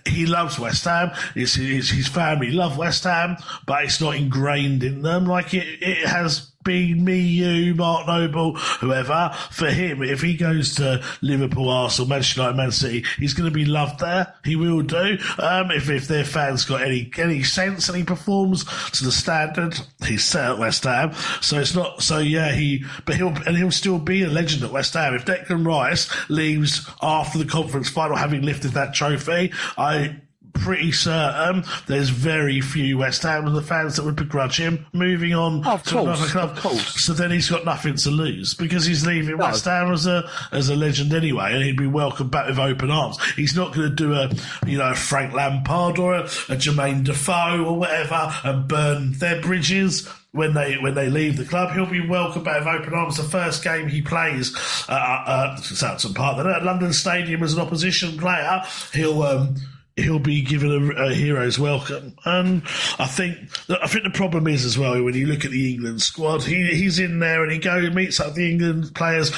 [0.06, 1.10] he loves West Ham.
[1.34, 3.36] It's, it's his family love West Ham,
[3.66, 8.54] but it's not ingrained in them like it, it has been me, you, Mark Noble,
[8.54, 9.30] whoever.
[9.50, 13.54] For him, if he goes to Liverpool, Arsenal, Manchester United, Man City, he's going to
[13.54, 14.34] be loved there.
[14.44, 15.18] He will do.
[15.38, 19.78] Um, if, if their fans got any any sense and he performs to the standard,
[20.06, 21.12] he's set at West Ham.
[21.40, 22.02] So it's not.
[22.02, 22.84] So yeah, he.
[23.04, 25.14] But he'll and he'll still be a legend at West Ham.
[25.14, 30.20] If Declan Rice leaves after the conference final, having lifted that trophy, I
[30.54, 35.62] pretty certain there's very few West Ham the fans that would begrudge him moving on
[35.66, 36.56] oh, to course, another club.
[36.56, 37.04] course.
[37.04, 39.44] So then he's got nothing to lose because he's leaving no.
[39.44, 42.90] West Ham as a as a legend anyway, and he'd be welcomed back with open
[42.90, 43.22] arms.
[43.34, 44.30] He's not going to do a
[44.66, 49.40] you know a Frank Lampard or a, a Jermaine Defoe or whatever and burn their
[49.40, 51.72] bridges when they when they leave the club.
[51.72, 53.16] He'll be welcomed back with open arms.
[53.16, 54.54] The first game he plays
[54.88, 58.62] uh, uh, Southampton Park, then at London Stadium as an opposition player,
[58.92, 59.22] he'll.
[59.22, 59.56] Um,
[59.96, 62.16] he'll be given a, a, hero's welcome.
[62.24, 62.62] And
[62.98, 66.02] I think I think the problem is as well when you look at the England
[66.02, 69.32] squad, he he's in there and he goes meets up the England players.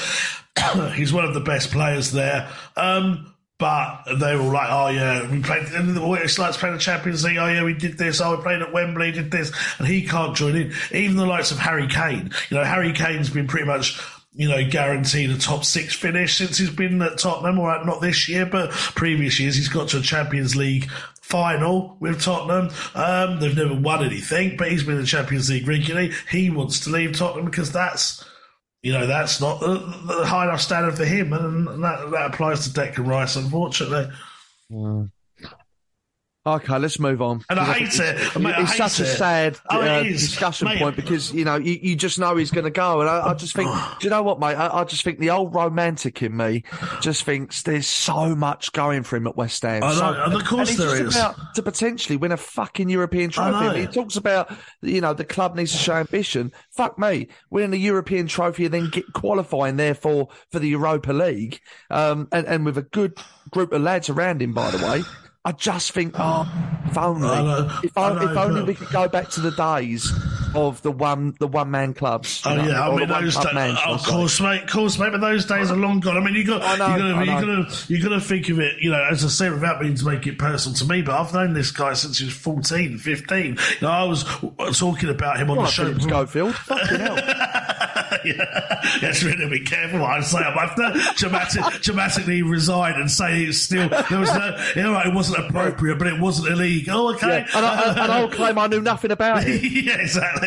[0.95, 2.49] he's one of the best players there.
[2.75, 5.63] Um, but they're all like, oh yeah, we played.
[5.67, 7.37] It's like playing the Champions League.
[7.37, 8.21] Oh yeah, we did this.
[8.21, 10.73] Oh, we played at Wembley, did this, and he can't join in.
[10.91, 12.31] Even the likes of Harry Kane.
[12.49, 13.99] You know, Harry Kane's been pretty much
[14.37, 17.59] you know, guaranteed a top six finish since he's been at Tottenham.
[17.59, 20.89] Right, not this year, but previous years he's got to a Champions League
[21.21, 22.69] final with Tottenham.
[22.93, 26.13] Um, they've never won anything, but he's been in the Champions League regularly.
[26.29, 28.23] He wants to leave Tottenham because that's,
[28.83, 32.67] you know, that's not the, the high enough standard for him, and that, that applies
[32.67, 34.07] to Declan Rice, unfortunately.
[36.47, 37.43] Okay, let's move on.
[37.49, 37.99] And I hate it's-
[38.35, 38.39] it.
[38.41, 40.79] Mate, I it's hate such a sad Oh, uh, discussion Mate.
[40.79, 43.33] point because you know you, you just know he's going to go, and I, I
[43.33, 44.55] just think, do you know what, mate?
[44.55, 46.63] I, I just think the old romantic in me
[47.01, 49.83] just thinks there's so much going for him at West Ham.
[49.83, 51.15] I know, so, and of course he's there is.
[51.17, 53.81] about to potentially win a fucking European trophy.
[53.81, 54.49] He talks about
[54.81, 56.53] you know the club needs to show ambition.
[56.71, 61.59] Fuck me, winning a European trophy and then get qualifying therefore for the Europa League,
[61.89, 63.17] um, and and with a good
[63.51, 65.01] group of lads around him, by the way.
[65.47, 66.45] I just think, oh,
[66.87, 67.29] if only,
[67.81, 70.11] if, I if only we could go back to the days
[70.57, 72.41] of the one, the one man clubs.
[72.45, 73.53] Oh yeah, I mean those days.
[73.53, 74.63] man, oh, I of course, mate.
[74.63, 75.11] Of course, mate.
[75.11, 76.17] But those days are long gone.
[76.17, 78.21] I mean, you got, I know, you got, I you got to, you got to
[78.21, 78.79] think of it.
[78.81, 81.33] You know, as I said, without meaning to make it personal to me, but I've
[81.33, 83.45] known this guy since he was 14, 15.
[83.45, 84.23] You know, I was
[84.77, 85.97] talking about him on Well, the show.
[85.97, 87.15] Schofield, fucking hell.
[88.25, 90.37] yeah, that's really be careful what I say.
[90.39, 94.99] I have to dramatic, dramatically resign and say it's still there was no, you know,
[94.99, 97.09] it wasn't appropriate, but it wasn't illegal.
[97.15, 99.63] Okay, Yeah, and, I, and I'll claim I knew nothing about it.
[99.85, 100.46] yeah, exactly.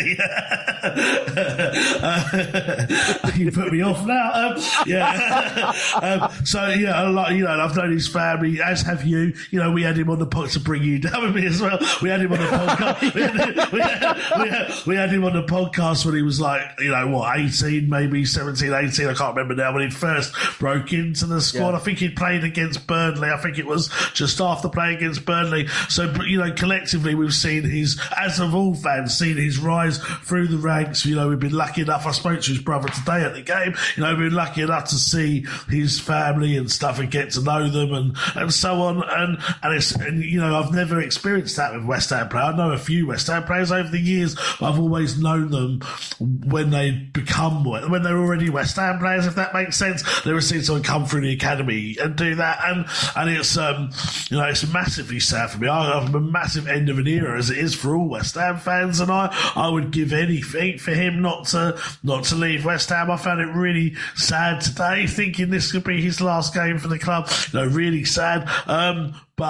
[2.03, 4.31] Uh, you put me off now.
[4.33, 5.73] Um, yeah.
[6.03, 7.33] um, so yeah, a lot.
[7.33, 9.35] You know, I've known his family, as have you.
[9.51, 11.61] You know, we had him on the pod to bring you down with me as
[11.61, 11.79] well.
[12.03, 13.15] We had him on the podcast.
[13.15, 16.41] we, had, we, had, we, had, we had him on the podcast when he was
[16.41, 19.73] like, you know, what, eighteen, maybe 17, 18, I can't remember now.
[19.73, 21.77] When he first broke into the squad, Yeah.
[21.77, 23.29] I think he'd played against Burnley.
[23.31, 25.67] I think it was just after playing against Burnley.
[25.89, 30.49] So, you know, collectively, we've seen his, as have all fans, seen his rise through
[30.49, 31.05] the ranks.
[31.05, 32.07] You know, we've been lucky enough.
[32.07, 33.75] I spoke to his brother today at the game.
[33.97, 37.43] You know, we've been lucky enough to see his family and stuff and get to
[37.43, 39.03] know them and, and so on.
[39.03, 42.55] And, and it's, and, you know, I've never experienced that with West Ham players.
[42.55, 45.81] I know a few West Ham players over the years, I've always known them
[46.19, 50.03] when they become, when they're already West Ham players, if that makes sense.
[50.23, 52.61] They were seeing someone come through the academy and do that.
[52.65, 53.91] And, and it's, um,
[54.29, 55.69] you know, it's massively sad for me.
[55.69, 58.57] I- I'm a massive end of an era as it is for all West Ham
[58.59, 59.01] fans.
[59.01, 63.11] And I, I would give anything for him not to, not to leave West Ham.
[63.11, 66.99] I found it really sad today thinking this could be his last game for the
[66.99, 67.31] club.
[67.53, 68.49] You know, really sad.
[68.67, 69.47] Um, but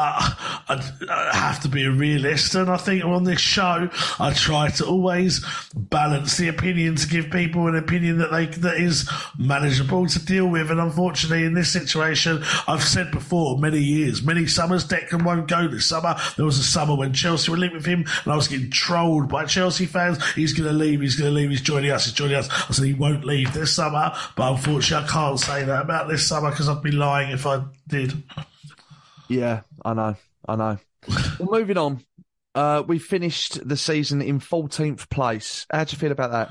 [0.69, 4.69] I, I have to be a realist, and I think on this show I try
[4.71, 10.07] to always balance the opinion to give people an opinion that they that is manageable
[10.07, 10.71] to deal with.
[10.71, 15.67] And unfortunately, in this situation, I've said before many years, many summers, Declan won't go
[15.67, 16.15] this summer.
[16.37, 19.29] There was a summer when Chelsea were linked with him, and I was getting trolled
[19.29, 20.25] by Chelsea fans.
[20.35, 21.01] He's going to leave.
[21.01, 21.51] He's going to leave.
[21.51, 22.05] He's joining us.
[22.05, 22.49] He's joining us.
[22.49, 26.25] I said he won't leave this summer, but unfortunately, I can't say that about this
[26.29, 28.23] summer because I'd be lying if I did.
[29.31, 30.17] Yeah, I know,
[30.49, 30.79] I know.
[31.39, 32.05] well, moving on.
[32.53, 35.67] Uh, we finished the season in 14th place.
[35.73, 36.51] How do you feel about that?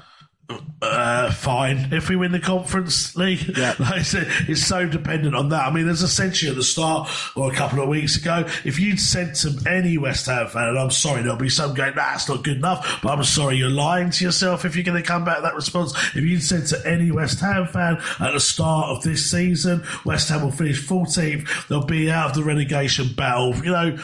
[0.82, 3.58] Uh, fine if we win the conference league.
[3.58, 3.76] Yeah.
[3.80, 5.66] Like I said, it's so dependent on that.
[5.66, 9.00] I mean, there's essentially at the start or a couple of weeks ago, if you'd
[9.00, 12.44] said to any West Ham fan, and I'm sorry, there'll be some going, that's not
[12.44, 15.42] good enough, but I'm sorry, you're lying to yourself if you're going to come back
[15.42, 15.94] that response.
[16.14, 20.30] If you'd said to any West Ham fan at the start of this season, West
[20.30, 23.98] Ham will finish 14th, they'll be out of the relegation battle, you know,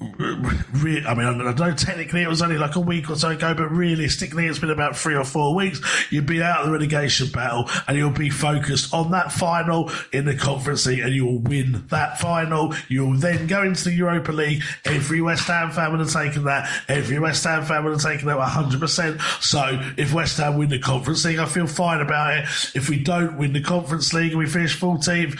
[0.00, 3.70] I mean, I know technically it was only like a week or so ago, but
[3.70, 5.80] realistically it's been about three or four weeks.
[6.10, 10.24] You'll be out of the relegation battle and you'll be focused on that final in
[10.24, 12.74] the conference league and you'll win that final.
[12.88, 14.62] You'll then go into the Europa League.
[14.84, 16.70] Every West Ham fan would have taken that.
[16.88, 19.42] Every West Ham fan would have taken that 100%.
[19.42, 22.44] So if West Ham win the conference league, I feel fine about it.
[22.74, 25.36] If we don't win the conference league and we finish 14th,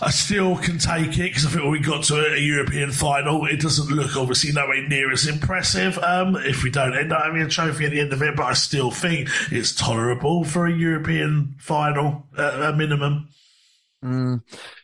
[0.00, 2.90] I still can take it because I think when we got to a, a European
[2.90, 5.98] final, it doesn't look obviously nowhere near as impressive.
[5.98, 8.44] Um, if we don't end up having a trophy at the end of it, but
[8.44, 13.28] I still think it's tolerable for a European final at a minimum.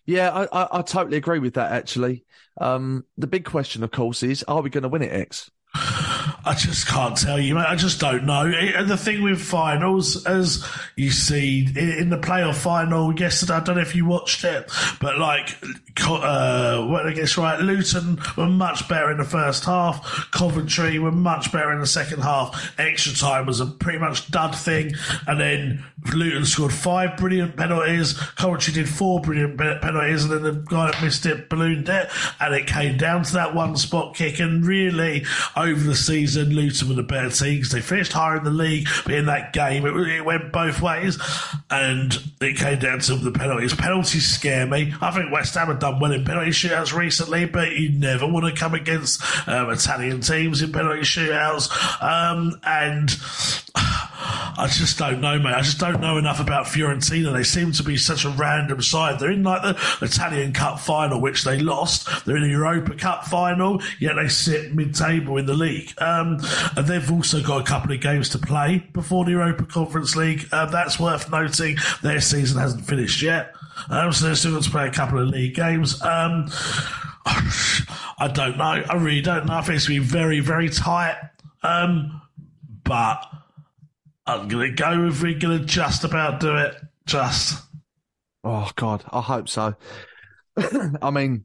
[0.06, 2.24] Yeah, I, I, I totally agree with that, actually.
[2.60, 5.50] Um, the big question, of course, is are we going to win it, Ex?
[6.44, 7.66] I just can't tell you, mate.
[7.66, 8.46] I just don't know.
[8.46, 10.64] And the thing with finals, as
[10.96, 15.18] you see in the playoff final yesterday, I don't know if you watched it, but
[15.18, 15.56] like,
[16.02, 20.30] uh, what I guess right, Luton were much better in the first half.
[20.30, 22.74] Coventry were much better in the second half.
[22.78, 24.92] Extra time was a pretty much dud thing,
[25.26, 28.14] and then Luton scored five brilliant penalties.
[28.36, 32.08] Coventry did four brilliant penalties, and then the guy that missed it ballooned it,
[32.40, 34.40] and it came down to that one spot kick.
[34.40, 35.24] And really,
[35.56, 36.88] over the season, Luton.
[36.88, 39.86] Were the better team because they finished higher in the league, but in that game
[39.86, 41.18] it, it went both ways,
[41.70, 43.74] and it came down to the penalties.
[43.74, 44.92] Penalties scare me.
[45.00, 48.46] I think West Ham have done well in penalty shootouts recently, but you never want
[48.46, 51.70] to come against um, Italian teams in penalty shootouts,
[52.02, 53.16] um, and.
[54.60, 55.54] I just don't know, mate.
[55.54, 57.32] I just don't know enough about Fiorentina.
[57.32, 59.18] They seem to be such a random side.
[59.18, 62.26] They're in like the Italian Cup final, which they lost.
[62.26, 65.94] They're in a Europa Cup final, yet they sit mid-table in the league.
[66.00, 66.38] Um,
[66.76, 70.48] and they've also got a couple of games to play before the Europa Conference League.
[70.50, 71.76] Uh, that's worth noting.
[72.02, 73.54] Their season hasn't finished yet.
[73.88, 76.00] Um, so they've still got to play a couple of league games.
[76.02, 76.48] Um,
[77.26, 78.64] I don't know.
[78.64, 79.54] I really don't know.
[79.54, 81.16] I think it's going to be very, very tight.
[81.62, 82.20] Um,
[82.84, 83.24] but
[84.26, 86.74] I'm going to go if we're going to just about do it.
[87.06, 87.62] Just.
[88.44, 89.04] Oh, God.
[89.10, 89.74] I hope so.
[91.02, 91.44] I mean,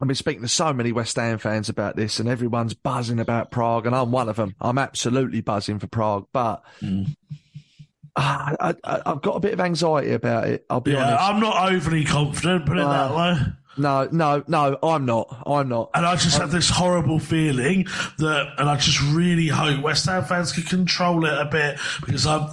[0.00, 3.50] I've been speaking to so many West Ham fans about this, and everyone's buzzing about
[3.50, 4.54] Prague, and I'm one of them.
[4.60, 7.14] I'm absolutely buzzing for Prague, but mm.
[8.16, 8.74] I,
[9.04, 10.64] have got a bit of anxiety about it.
[10.70, 11.22] I'll be yeah, honest.
[11.22, 13.52] I'm not overly confident, put it uh, that way.
[13.76, 15.42] No, no, no, I'm not.
[15.46, 15.90] I'm not.
[15.94, 17.86] And I just I'm, have this horrible feeling
[18.18, 22.26] that, and I just really hope West Ham fans can control it a bit because
[22.26, 22.52] I'm,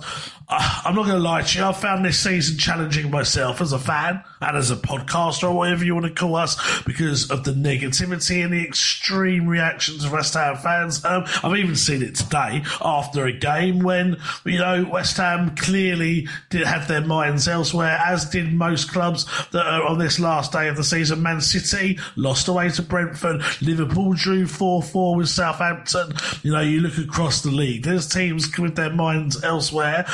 [0.50, 1.66] I'm not going to lie to you.
[1.66, 5.84] I found this season challenging myself as a fan and as a podcaster or whatever
[5.84, 10.36] you want to call us because of the negativity and the extreme reactions of West
[10.36, 11.04] Ham fans.
[11.04, 16.30] Um, I've even seen it today after a game when, you know, West Ham clearly
[16.50, 20.70] did have their minds elsewhere, as did most clubs that are on this last day
[20.70, 21.22] of the season.
[21.22, 23.42] Man City lost away to Brentford.
[23.62, 26.14] Liverpool drew 4-4 with Southampton.
[26.42, 30.06] You know, you look across the league, there's teams with their minds elsewhere.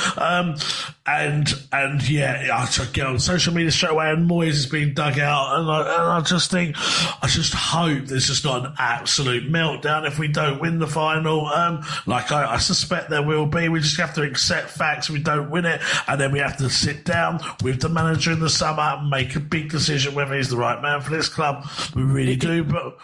[1.06, 4.94] And and yeah, I took get on social media straight away, and Moyes is being
[4.94, 8.74] dug out, and I, and I just think, I just hope there's just not an
[8.78, 11.46] absolute meltdown if we don't win the final.
[11.48, 13.68] Um, like I, I suspect there will be.
[13.68, 15.10] We just have to accept facts.
[15.10, 18.40] We don't win it, and then we have to sit down with the manager in
[18.40, 21.68] the summer and make a big decision whether he's the right man for this club.
[21.96, 22.98] We really do, but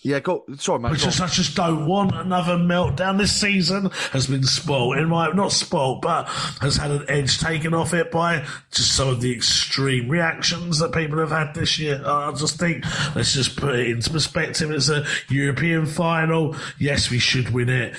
[0.00, 0.44] yeah, go.
[0.56, 0.96] Sorry, mate.
[0.96, 3.18] Just, I just don't want another meltdown.
[3.18, 6.26] This season has been spoiled in my not spoiled, but
[6.60, 10.92] has had an edge taken off it by just some of the extreme reactions that
[10.92, 12.02] people have had this year.
[12.04, 12.84] I just think
[13.14, 14.70] let's just put it into perspective.
[14.70, 16.56] It's a European final.
[16.78, 17.96] Yes, we should win it,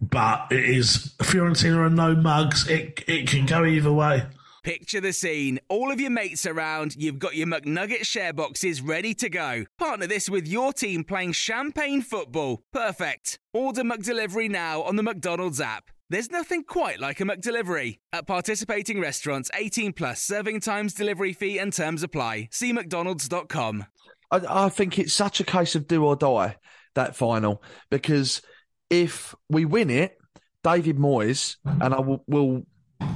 [0.00, 2.68] but it is Fiorentina and no mugs.
[2.68, 4.24] It it can go either way.
[4.66, 5.60] Picture the scene.
[5.68, 9.64] All of your mates around, you've got your McNugget share boxes ready to go.
[9.78, 12.64] Partner this with your team playing champagne football.
[12.72, 13.38] Perfect.
[13.52, 15.92] Order McDelivery now on the McDonald's app.
[16.08, 17.98] There's nothing quite like a McDelivery.
[18.12, 22.48] At participating restaurants, 18 plus serving times, delivery fee, and terms apply.
[22.52, 23.86] See McDonald's.com.
[24.30, 26.58] I, I think it's such a case of do or die,
[26.94, 28.40] that final, because
[28.88, 30.16] if we win it,
[30.62, 32.66] David Moyes, and I will, will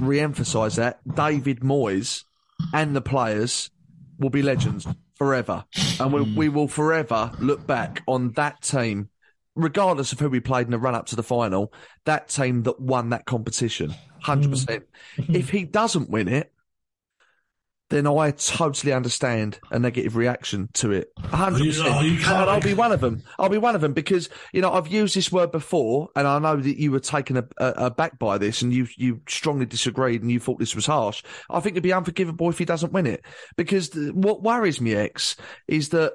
[0.01, 2.25] re emphasize that, David Moyes
[2.73, 3.69] and the players
[4.19, 4.85] will be legends
[5.15, 5.63] forever.
[5.97, 6.35] And we, hmm.
[6.35, 9.09] we will forever look back on that team
[9.55, 11.73] regardless of who we played in the run up to the final,
[12.05, 13.93] that team that won that competition,
[14.23, 14.83] 100%.
[15.17, 15.35] Mm.
[15.35, 16.51] if he doesn't win it,
[17.91, 21.13] then I totally understand a negative reaction to it.
[21.17, 22.03] 100%.
[22.03, 23.21] You, and I'll be one of them.
[23.37, 26.39] I'll be one of them because, you know, I've used this word before and I
[26.39, 30.21] know that you were taken aback uh, uh, by this and you, you strongly disagreed
[30.21, 31.21] and you thought this was harsh.
[31.49, 33.25] I think it'd be unforgivable if he doesn't win it
[33.57, 35.35] because what worries me, Ex,
[35.67, 36.13] is that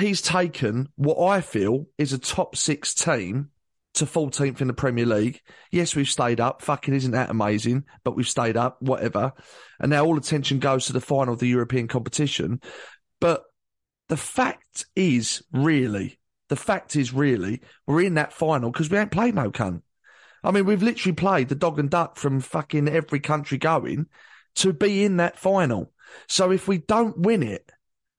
[0.00, 3.50] he's taken what I feel is a top six team
[3.94, 5.40] to 14th in the Premier League.
[5.70, 6.62] Yes, we've stayed up.
[6.62, 7.84] Fucking isn't that amazing?
[8.04, 9.32] But we've stayed up, whatever.
[9.80, 12.60] And now all attention goes to the final of the European competition.
[13.20, 13.42] But
[14.08, 19.10] the fact is, really, the fact is, really, we're in that final because we ain't
[19.10, 19.82] played no cunt.
[20.42, 24.06] I mean, we've literally played the dog and duck from fucking every country going
[24.56, 25.92] to be in that final.
[26.28, 27.70] So if we don't win it,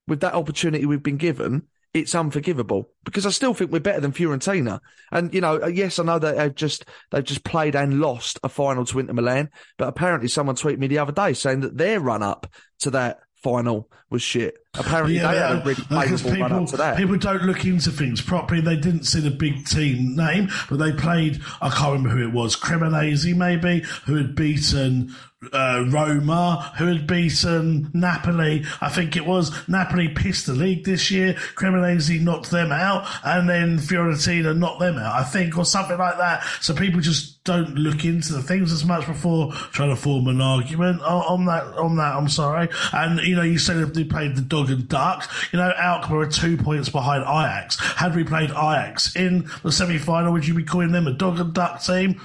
[0.08, 1.64] with that opportunity we've been given,
[1.94, 4.80] it's unforgivable because I still think we're better than Fiorentina.
[5.12, 8.40] And you know, uh, yes, I know that they've just they've just played and lost
[8.44, 11.78] a final to Inter Milan, but apparently someone tweeted me the other day saying that
[11.78, 12.48] their run up
[12.80, 14.58] to that final was shit.
[14.74, 16.96] Apparently, yeah, they had a really favourable run up to that.
[16.96, 18.62] People don't look into things properly.
[18.62, 21.42] They didn't see the big team name, but they played.
[21.62, 22.56] I can't remember who it was.
[22.56, 25.14] Cremonese, maybe, who had beaten
[25.54, 28.64] uh, Roma, who had beaten Napoli.
[28.80, 31.34] I think it was Napoli pissed the league this year.
[31.56, 35.16] Cremonese knocked them out, and then Fiorentina knocked them out.
[35.16, 36.44] I think, or something like that.
[36.62, 40.42] So people just don't look into the things as much before trying to form an
[40.42, 41.64] argument on, on that.
[41.78, 42.70] On that, I'm sorry.
[42.94, 45.30] And you know, you said if they played the dog and duck.
[45.52, 47.80] You know, Alkmaar are two points behind Ajax.
[47.80, 51.40] Had we played Ajax in the semi final, would you be calling them a dog
[51.40, 52.22] and duck team?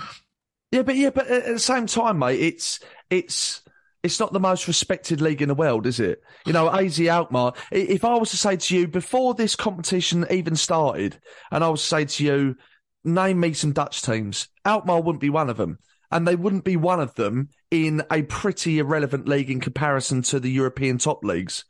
[0.73, 2.81] Yeah, but yeah, but at the same time, mate, it's
[3.11, 3.63] it's
[4.03, 6.23] it's not the most respected league in the world, is it?
[6.47, 7.55] You know, AZ Alkmaar.
[7.73, 11.19] If I was to say to you before this competition even started,
[11.51, 12.57] and I was to say to you,
[13.05, 15.79] name me some Dutch teams, Alkmaar wouldn't be one of them,
[16.11, 20.41] and they wouldn't be one of them in a pretty irrelevant league in comparison to
[20.41, 21.65] the European top leagues.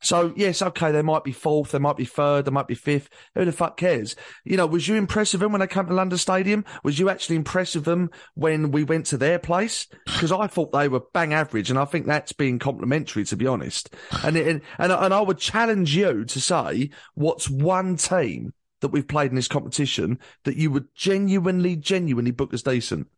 [0.00, 3.08] So yes, okay, they might be fourth, they might be third, they might be fifth.
[3.34, 4.14] Who the fuck cares?
[4.44, 6.64] You know, was you impressed with them when they came to London Stadium?
[6.84, 9.86] Was you actually impressed with them when we went to their place?
[10.04, 13.46] Because I thought they were bang average, and I think that's being complimentary, to be
[13.46, 13.94] honest.
[14.22, 19.08] And it, and and I would challenge you to say what's one team that we've
[19.08, 23.08] played in this competition that you would genuinely, genuinely book as decent.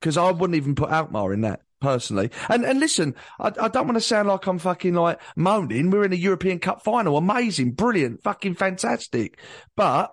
[0.00, 2.30] Because I wouldn't even put Alkmaar in that personally.
[2.48, 5.90] And and listen, I, I don't want to sound like I'm fucking like moaning.
[5.90, 9.38] We're in a European Cup final, amazing, brilliant, fucking fantastic.
[9.76, 10.12] But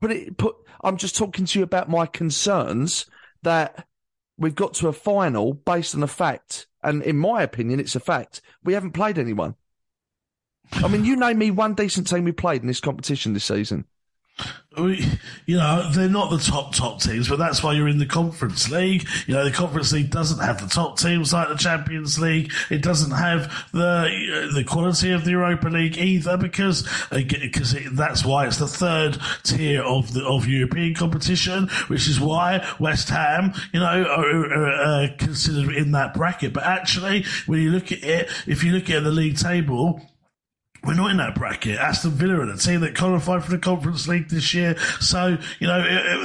[0.00, 0.54] put it put.
[0.82, 3.06] I'm just talking to you about my concerns
[3.42, 3.88] that
[4.38, 8.00] we've got to a final based on a fact, and in my opinion, it's a
[8.00, 8.40] fact.
[8.62, 9.56] We haven't played anyone.
[10.72, 13.86] I mean, you name me one decent team we played in this competition this season.
[15.46, 18.70] You know, they're not the top, top teams, but that's why you're in the Conference
[18.70, 19.06] League.
[19.26, 22.52] You know, the Conference League doesn't have the top teams like the Champions League.
[22.70, 27.96] It doesn't have the uh, the quality of the Europa League either, because because it,
[27.96, 33.08] that's why it's the third tier of the of European competition, which is why West
[33.08, 36.52] Ham, you know, are, are, are considered in that bracket.
[36.52, 40.00] But actually, when you look at it, if you look at the league table,
[40.84, 41.78] we're not in that bracket.
[41.78, 44.78] Aston Villa are the team that qualified for the Conference League this year.
[45.00, 45.78] So, you know,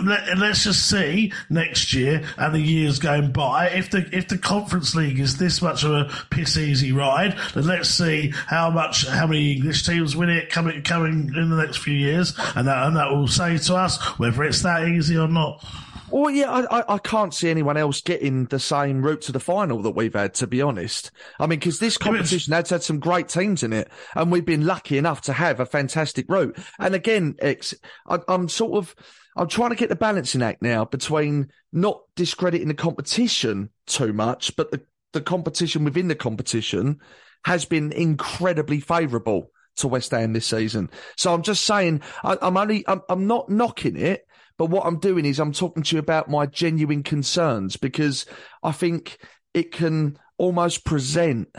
[0.06, 3.70] let, us just see next year and the years going by.
[3.70, 7.68] If the, if the Conference League is this much of a piss easy ride, then
[7.68, 11.78] let's see how much, how many English teams win it coming, coming in the next
[11.78, 12.34] few years.
[12.56, 15.64] And that, and that will say to us whether it's that easy or not.
[16.12, 19.82] Well, yeah, I, I can't see anyone else getting the same route to the final
[19.82, 21.12] that we've had, to be honest.
[21.40, 24.66] I mean, because this competition has had some great teams in it, and we've been
[24.66, 26.58] lucky enough to have a fantastic route.
[26.80, 27.74] And again, Ex,
[28.08, 28.96] I, I'm sort of,
[29.36, 34.56] I'm trying to get the balancing act now between not discrediting the competition too much,
[34.56, 34.82] but the,
[35.14, 37.00] the competition within the competition
[37.46, 40.90] has been incredibly favourable to West Ham this season.
[41.18, 44.25] So I'm just saying, I, am only, I'm, I'm not knocking it.
[44.58, 48.26] But what I'm doing is I'm talking to you about my genuine concerns because
[48.64, 49.18] I think
[49.54, 51.50] it can almost present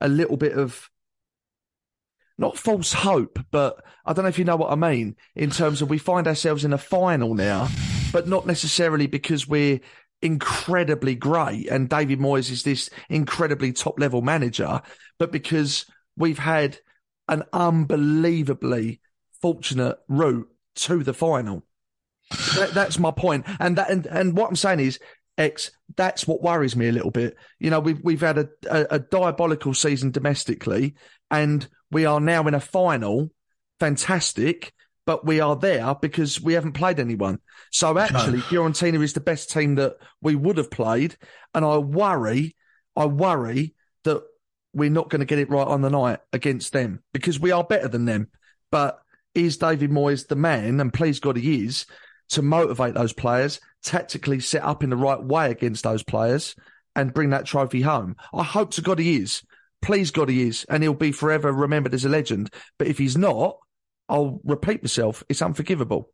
[0.00, 0.90] a little bit of
[2.38, 5.80] not false hope, but I don't know if you know what I mean in terms
[5.80, 7.68] of we find ourselves in a final now,
[8.12, 9.80] but not necessarily because we're
[10.22, 14.80] incredibly great and David Moyes is this incredibly top level manager,
[15.18, 15.86] but because
[16.16, 16.78] we've had
[17.28, 19.00] an unbelievably
[19.40, 21.65] fortunate route to the final.
[22.30, 23.46] That, that's my point.
[23.60, 24.98] And that and, and what I'm saying is,
[25.38, 27.36] Ex, that's what worries me a little bit.
[27.58, 30.94] You know, we've we've had a, a, a diabolical season domestically,
[31.30, 33.30] and we are now in a final.
[33.78, 34.72] Fantastic,
[35.04, 37.38] but we are there because we haven't played anyone.
[37.70, 38.44] So actually, no.
[38.44, 41.16] Fiorentina is the best team that we would have played,
[41.54, 42.56] and I worry,
[42.96, 43.74] I worry
[44.04, 44.22] that
[44.72, 47.64] we're not going to get it right on the night against them because we are
[47.64, 48.28] better than them.
[48.70, 49.00] But
[49.34, 50.80] is David Moyes the man?
[50.80, 51.86] And please God, he is
[52.30, 56.54] to motivate those players, tactically set up in the right way against those players,
[56.94, 58.16] and bring that trophy home.
[58.32, 59.42] I hope to God he is.
[59.82, 62.50] Please God he is, and he'll be forever remembered as a legend.
[62.78, 63.58] But if he's not,
[64.08, 65.22] I'll repeat myself.
[65.28, 66.10] It's unforgivable.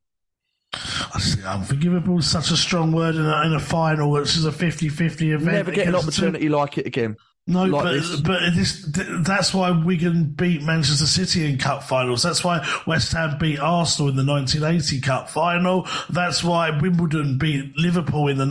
[1.47, 5.35] Unforgivable is such a strong word in a, in a final, which is a 50-50
[5.35, 5.45] event.
[5.45, 6.57] Never get an opportunity two.
[6.57, 7.17] like it again.
[7.45, 8.21] No, like but this.
[8.21, 8.89] but this,
[9.27, 12.23] that's why Wigan beat Manchester City in cup finals.
[12.23, 15.89] That's why West Ham beat Arsenal in the 1980 cup final.
[16.09, 18.47] That's why Wimbledon beat Liverpool in the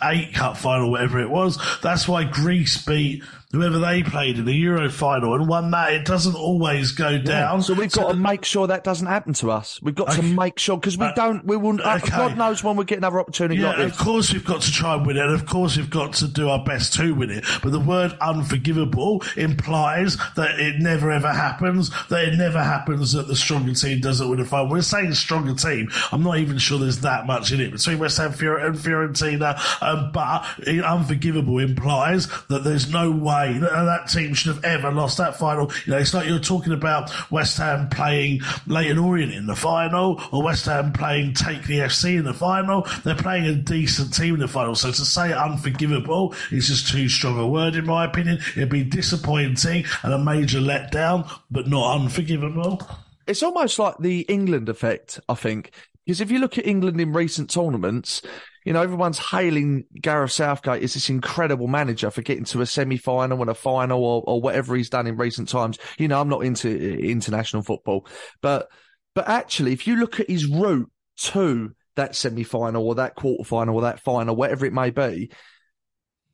[0.00, 1.58] 1988 cup final, whatever it was.
[1.82, 3.22] That's why Greece beat
[3.52, 5.92] whoever they played in the Euro final and won that.
[5.92, 7.58] It doesn't always go down.
[7.58, 9.80] Yeah, so we've got to make sure that doesn't happen to us.
[9.82, 10.20] We've got okay.
[10.20, 11.44] to make sure because we uh, don't.
[11.44, 11.80] We will.
[11.80, 12.10] Uh, okay.
[12.10, 13.60] God knows when we get another opportunity.
[13.60, 15.24] Yeah, like of course we've got to try and win it.
[15.24, 17.44] And of course we've got to do our best to win it.
[17.62, 21.90] But the word unforgivable implies that it never ever happens.
[22.08, 24.70] That it never happens that the stronger team doesn't win a final.
[24.70, 25.88] We're saying stronger team.
[26.12, 28.36] I'm not even sure there's that much in it between West Ham and
[28.76, 29.58] Fiorentina.
[29.86, 35.18] Um, but unforgivable implies that there's no way that, that team should have ever lost
[35.18, 35.70] that final.
[35.84, 40.20] You know, it's like you're talking about West Ham playing Leyton Orient in the final,
[40.32, 42.86] or West Ham playing Take the FC in the final.
[43.04, 44.74] They're playing a decent team in the final.
[44.74, 48.38] So to say unforgivable is just too strong a word, in my opinion.
[48.56, 52.80] It'd be disappointing and a major letdown, but not unforgivable.
[53.26, 55.70] It's almost like the England effect, I think.
[56.04, 58.22] Because if you look at England in recent tournaments,
[58.66, 62.96] you know, everyone's hailing Gareth Southgate as this incredible manager for getting to a semi
[62.96, 65.78] final and a final or, or whatever he's done in recent times.
[65.98, 68.08] You know, I'm not into uh, international football,
[68.42, 68.68] but,
[69.14, 73.44] but actually, if you look at his route to that semi final or that quarter
[73.44, 75.30] final or that final, whatever it may be,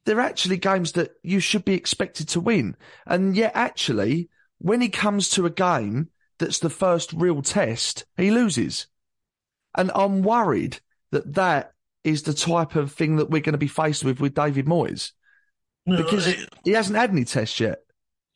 [0.07, 2.78] they're actually games that you should be expected to win.
[3.07, 6.09] And yet, actually, when he comes to a game
[6.39, 8.87] that's the first real test, he loses.
[9.76, 10.80] And I'm worried
[11.11, 11.72] that that
[12.05, 15.13] is the type of thing that we're going to be faced with with David Moyes
[15.87, 17.79] because it- he hasn't had any tests yet.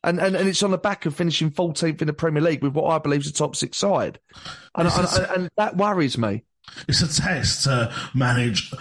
[0.05, 2.75] And, and and it's on the back of finishing 14th in the Premier League with
[2.75, 4.21] what I believe is a top six side.
[4.77, 6.45] And, and, and that worries me.
[6.89, 8.73] It's a test to manage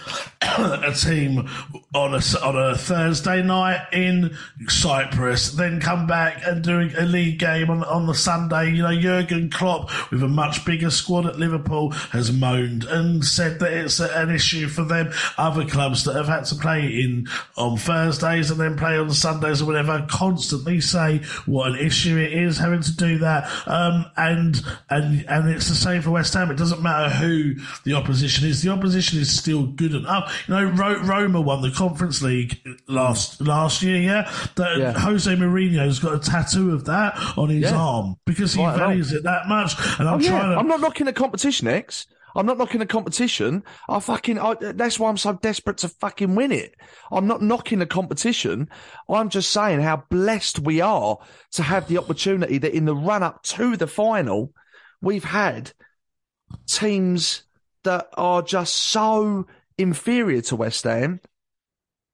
[0.42, 1.48] a team
[1.94, 4.36] on a, on a Thursday night in
[4.68, 8.70] Cyprus, then come back and do a league game on, on the Sunday.
[8.70, 13.58] You know, Jurgen Klopp, with a much bigger squad at Liverpool, has moaned and said
[13.60, 15.12] that it's an issue for them.
[15.38, 17.26] Other clubs that have had to play in
[17.56, 22.32] on Thursdays and then play on Sundays or whatever constantly say what an issue it
[22.32, 23.50] is having to do that.
[23.66, 26.50] Um, and and and it's the same for West Ham.
[26.50, 28.62] It doesn't matter who the opposition is.
[28.62, 30.44] The opposition is still good enough.
[30.48, 33.96] You know, Ro- Roma won the Conference League last last year.
[34.00, 34.92] Yeah, that Yeah.
[34.92, 37.76] Jose Mourinho's got a tattoo of that on his Yeah.
[37.76, 38.76] arm because he know.
[38.76, 39.74] values it that much.
[39.98, 40.30] And I'm Oh, yeah.
[40.30, 40.58] trying to.
[40.58, 42.06] I'm not knocking the competition, Ex.
[42.34, 43.62] I'm not knocking the competition.
[43.88, 46.74] I fucking, I, that's why I'm so desperate to fucking win it.
[47.10, 48.68] I'm not knocking the competition.
[49.08, 51.16] I'm just saying how blessed we are
[51.52, 54.52] to have the opportunity that in the run up to the final,
[55.00, 55.72] we've had
[56.66, 57.42] teams
[57.86, 59.46] that are just so
[59.78, 61.20] inferior to West Ham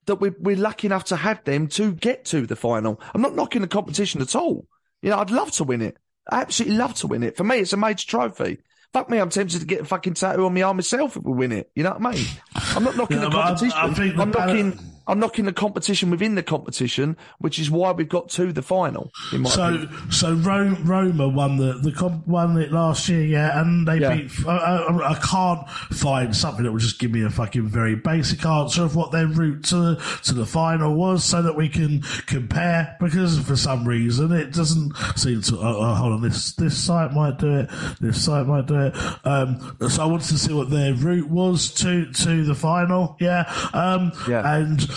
[0.06, 3.00] that we're, we're lucky enough to have them to get to the final.
[3.14, 4.66] I'm not knocking the competition at all.
[5.00, 5.96] You know, I'd love to win it.
[6.30, 7.36] I absolutely love to win it.
[7.36, 8.58] For me, it's a major trophy.
[8.92, 11.32] Fuck me, I'm tempted to get a fucking tattoo on my arm myself if we
[11.32, 11.70] win it.
[11.74, 12.26] You know what I mean?
[12.54, 13.78] I'm not knocking the I- competition.
[13.78, 14.78] I the I'm knocking.
[15.06, 19.10] I'm knocking the competition within the competition, which is why we've got to the final.
[19.32, 20.10] In my So, opinion.
[20.12, 24.14] so Ro- Roma won the the comp, won it last year, yeah, and they Yeah.
[24.14, 24.30] beat.
[24.46, 28.44] I, I, I can't find something that will just give me a fucking very basic
[28.46, 32.96] answer of what their route to to the final was, so that we can compare.
[33.00, 35.56] Because for some reason it doesn't seem to.
[35.58, 37.70] Oh, oh, hold on, this this site might do it.
[38.00, 38.96] This site might do it.
[39.24, 43.52] Um, so I wanted to see what their route was to to the final, yeah,
[43.74, 44.54] um, Yeah.
[44.56, 44.88] and.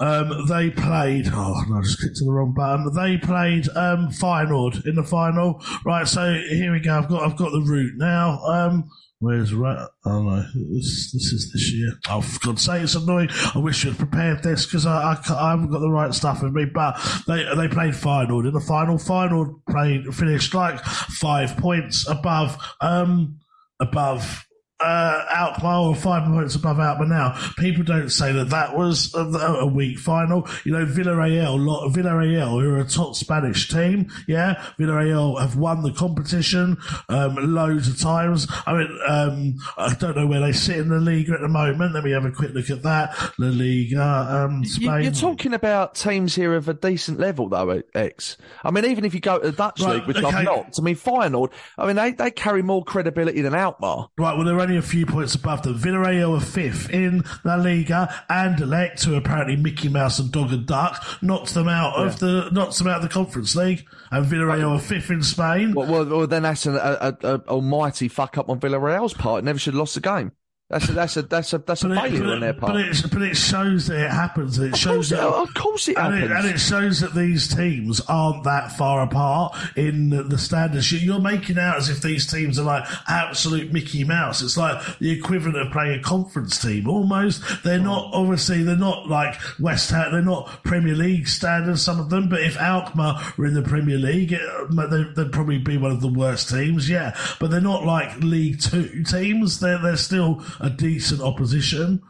[0.00, 1.28] Um, they played.
[1.32, 2.92] Oh no, I just clicked to the wrong button.
[2.94, 5.60] They played um, Feyenoord in the final.
[5.84, 6.96] Right, so here we go.
[6.96, 8.40] I've got I've got the route now.
[8.44, 8.88] Um,
[9.18, 9.88] where's right?
[10.04, 10.42] Oh no,
[10.72, 11.92] this this is this year.
[12.08, 13.30] Oh, for God's sake, it's annoying.
[13.54, 16.52] I wish you'd prepared this because I, I I haven't got the right stuff with
[16.52, 16.66] me.
[16.66, 16.94] But
[17.26, 18.96] they they played Feyenoord in the final.
[18.96, 23.40] Feyenoord played finished like five points above um
[23.80, 24.47] above
[24.80, 27.52] uh, Alkmaar or five points above Alkmaar now.
[27.58, 30.48] People don't say that that was a, a weak final.
[30.64, 35.82] You know, Villarreal, lot Villarreal, who are a top Spanish team, yeah, Villarreal have won
[35.82, 36.76] the competition
[37.08, 38.46] um, loads of times.
[38.66, 41.94] I mean, um, I don't know where they sit in the Liga at the moment.
[41.94, 43.16] Let me have a quick look at that.
[43.38, 45.02] La Liga, um, Spain.
[45.02, 48.36] You're talking about teams here of a decent level, though, Ex.
[48.62, 50.28] I mean, even if you go to the Dutch Right, league, which okay.
[50.28, 54.10] I've not, I mean, Feyenoord, I mean, they, they carry more credibility than Alkmaar.
[54.16, 55.78] Right, well, they're only a few points above them.
[55.78, 58.12] Villarreal are fifth in La Liga.
[58.28, 62.18] and Anderlecht, who are apparently Mickey Mouse and Dog and Duck, knocked them out of
[62.18, 63.86] the knocked them out of the Conference League.
[64.10, 65.72] And Villarreal are fifth in Spain.
[65.72, 69.42] Well, well, well then that's an a, a, a almighty fuck up on Villarreal's part.
[69.42, 70.32] Never should have lost the game.
[70.70, 72.72] That's a, that's a, that's a, that's a But it, failure but, on their part.
[72.74, 74.58] but, it, but it shows that it happens.
[74.58, 76.30] It shows course, it, that of course it and happens.
[76.30, 80.92] it, and it shows that these teams aren't that far apart in the, the standards.
[80.92, 84.42] You- You're making out as if these teams are like absolute Mickey Mouse.
[84.42, 87.42] It's like the equivalent of playing a conference team almost.
[87.64, 88.16] They're not, mm.
[88.20, 92.42] obviously, they're not like West Ham, they're not Premier League standards, some of them, but
[92.42, 96.02] if Alkmaar were in the Premier League, it, uh, they'd, they'd probably be one of
[96.02, 97.16] the worst teams, yeah.
[97.40, 99.60] But they're not like League Two teams.
[99.60, 102.02] They're, they're still a decent opposition.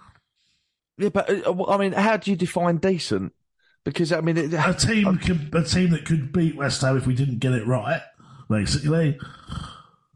[0.99, 3.33] yeah, but uh, I mean, how do you define decent?
[3.85, 7.07] Because I mean, it, a team could, a team that could beat West Ham if
[7.07, 8.03] we didn't get it right,
[8.49, 9.19] basically.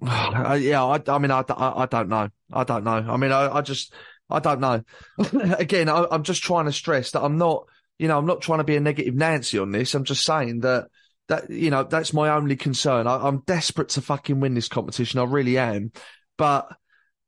[0.05, 2.29] Uh, yeah, I, I mean, I, I, I don't know.
[2.53, 2.91] I don't know.
[2.91, 3.95] I mean, I, I just,
[4.29, 4.83] I don't know.
[5.59, 7.67] Again, I, I'm just trying to stress that I'm not,
[8.01, 9.95] you know, I'm not trying to be a negative Nancy on this.
[9.95, 10.89] I'm just saying that
[11.29, 13.07] that you know that's my only concern.
[13.07, 15.21] I, I'm desperate to fucking win this competition.
[15.21, 15.93] I really am,
[16.37, 16.69] but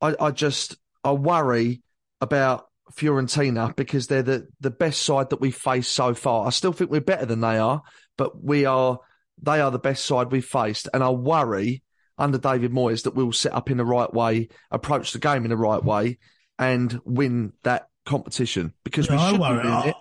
[0.01, 1.83] I, I just I worry
[2.21, 6.47] about Fiorentina because they're the the best side that we've faced so far.
[6.47, 7.83] I still think we're better than they are,
[8.17, 8.99] but we are
[9.43, 11.83] they are the best side we've faced, and I worry
[12.19, 15.51] under David Moyes that we'll set up in the right way, approach the game in
[15.51, 16.19] the right way,
[16.59, 19.63] and win that competition because we I should worry.
[19.63, 19.97] be it.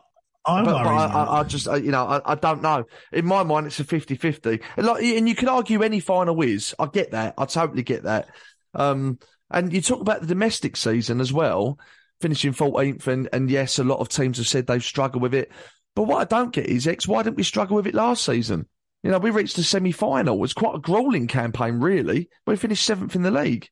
[0.45, 0.83] I, But, worry.
[0.83, 2.83] but I, I, I just, you know, I, I don't know.
[3.13, 4.59] In my mind, it's a 50 50.
[4.77, 6.75] And, like, and you could argue any final is.
[6.77, 7.35] I get that.
[7.37, 8.27] I totally get that.
[8.73, 9.19] Um,
[9.53, 11.79] and you talk about the domestic season as well,
[12.19, 13.07] finishing 14th.
[13.07, 15.51] And, and yes, a lot of teams have said they've struggled with it.
[15.95, 18.67] But what I don't get is, Ex, why didn't we struggle with it last season?
[19.03, 20.35] You know, we reached the semi final.
[20.35, 22.29] It was quite a grueling campaign, really.
[22.47, 23.69] We finished seventh in the league.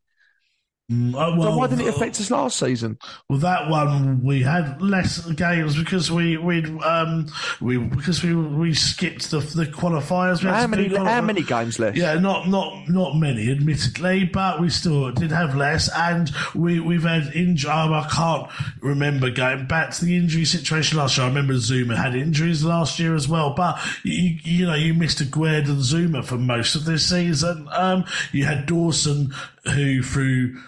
[0.92, 3.00] Mm, uh, So why didn't it uh, affect us last season?
[3.30, 7.28] Well, that one we had less games because we we um
[7.62, 10.42] we because we we skipped the the qualifiers.
[10.42, 11.96] How many, do how many games left?
[11.96, 17.04] Yeah, not not not many, admittedly, but we still did have less, and we we've
[17.04, 17.72] had injury.
[17.72, 18.50] Um, I can't
[18.82, 21.26] remember going back to the injury situation last year.
[21.26, 25.20] I remember Zouma had injuries last year as well, but you you know you missed
[25.20, 27.70] Aguerd and Zouma for most of this season.
[27.72, 29.34] Um, you had Dawson
[29.64, 30.60] who through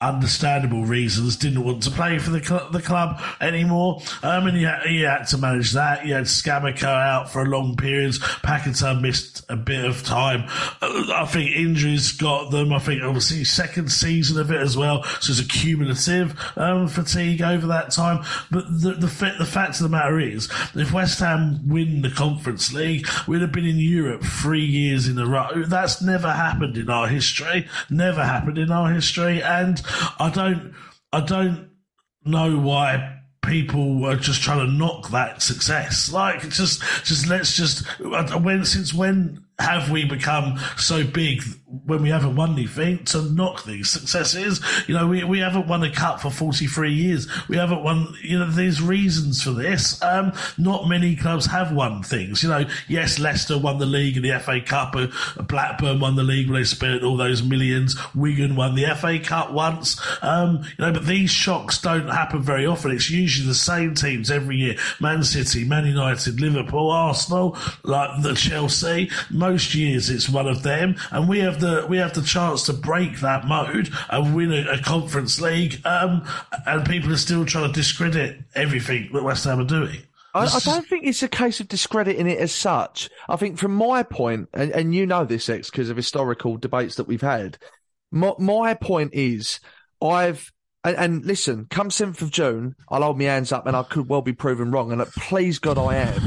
[0.00, 4.00] understandable reasons didn't want to play for the cl- the club anymore.
[4.22, 6.02] Um, and you had, you had to manage that.
[6.02, 8.20] He had Scamacca out for a long periods.
[8.20, 10.44] Paquetá missed a bit of time.
[10.80, 12.72] Uh, I think injuries got them.
[12.72, 15.02] I think obviously second season of it as well.
[15.20, 18.24] So it's a cumulative um, fatigue over that time.
[18.52, 22.72] But the the, the fact of the matter is, if West Ham win the Conference
[22.72, 25.64] League, we'd have been in Europe three years in a row.
[25.66, 27.66] That's never happened in our history.
[27.90, 29.42] Never happened in our history.
[29.42, 29.82] And
[30.18, 30.74] I don't,
[31.12, 31.70] I don't
[32.24, 36.12] know why people are just trying to knock that success.
[36.12, 41.42] Like, just, just let's just when since when have we become so big
[41.84, 44.60] when we haven't won anything to knock these successes?
[44.88, 47.28] You know, we, we haven't won a cup for 43 years.
[47.48, 50.02] We haven't won, you know, there's reasons for this.
[50.02, 52.42] Um, not many clubs have won things.
[52.42, 54.96] You know, yes, Leicester won the league and the FA Cup.
[54.96, 55.08] Uh,
[55.42, 57.96] Blackburn won the league where they spent all those millions.
[58.14, 60.00] Wigan won the FA Cup once.
[60.22, 62.92] Um, you know, but these shocks don't happen very often.
[62.92, 64.76] It's usually the same teams every year.
[65.00, 69.10] Man City, Man United, Liverpool, Arsenal, like the Chelsea.
[69.30, 72.72] Most years it's one of them, and we have the we have the chance to
[72.72, 75.80] break that mode and win a, a conference league.
[75.84, 76.26] Um,
[76.66, 80.02] and people are still trying to discredit everything that West Ham are doing.
[80.34, 83.08] I, I don't think it's a case of discrediting it as such.
[83.28, 86.96] I think from my point, and, and you know this, Ex, because of historical debates
[86.96, 87.58] that we've had,
[88.10, 89.58] my, my point is
[90.02, 90.52] I've,
[90.84, 94.08] and, and listen, come 7th of June, I'll hold my hands up and I could
[94.08, 94.92] well be proven wrong.
[94.92, 96.20] And please God, I am.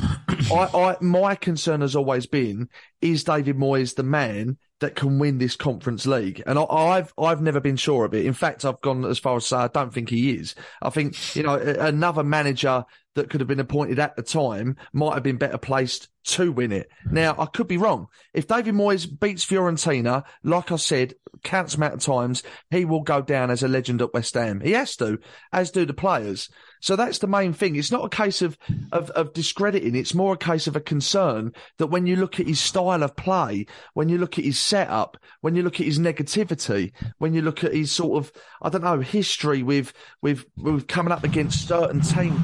[0.49, 2.69] I, I, my concern has always been,
[3.01, 6.41] is David Moyes the man that can win this conference league?
[6.45, 8.25] And I, I've, I've never been sure of it.
[8.25, 10.55] In fact, I've gone as far as say I don't think he is.
[10.81, 12.85] I think, you know, another manager
[13.15, 16.71] that could have been appointed at the time might have been better placed to win
[16.71, 16.89] it.
[17.09, 18.07] Now, I could be wrong.
[18.33, 23.21] If David Moyes beats Fiorentina, like I said, counts amount of times, he will go
[23.21, 24.61] down as a legend at West Ham.
[24.61, 25.19] He has to,
[25.51, 26.49] as do the players.
[26.81, 27.75] So that's the main thing.
[27.75, 28.57] It's not a case of,
[28.91, 29.95] of, of discrediting.
[29.95, 33.15] It's more a case of a concern that when you look at his style of
[33.15, 37.41] play, when you look at his setup, when you look at his negativity, when you
[37.41, 41.67] look at his sort of, I don't know, history with, with, with coming up against
[41.67, 42.41] certain teams,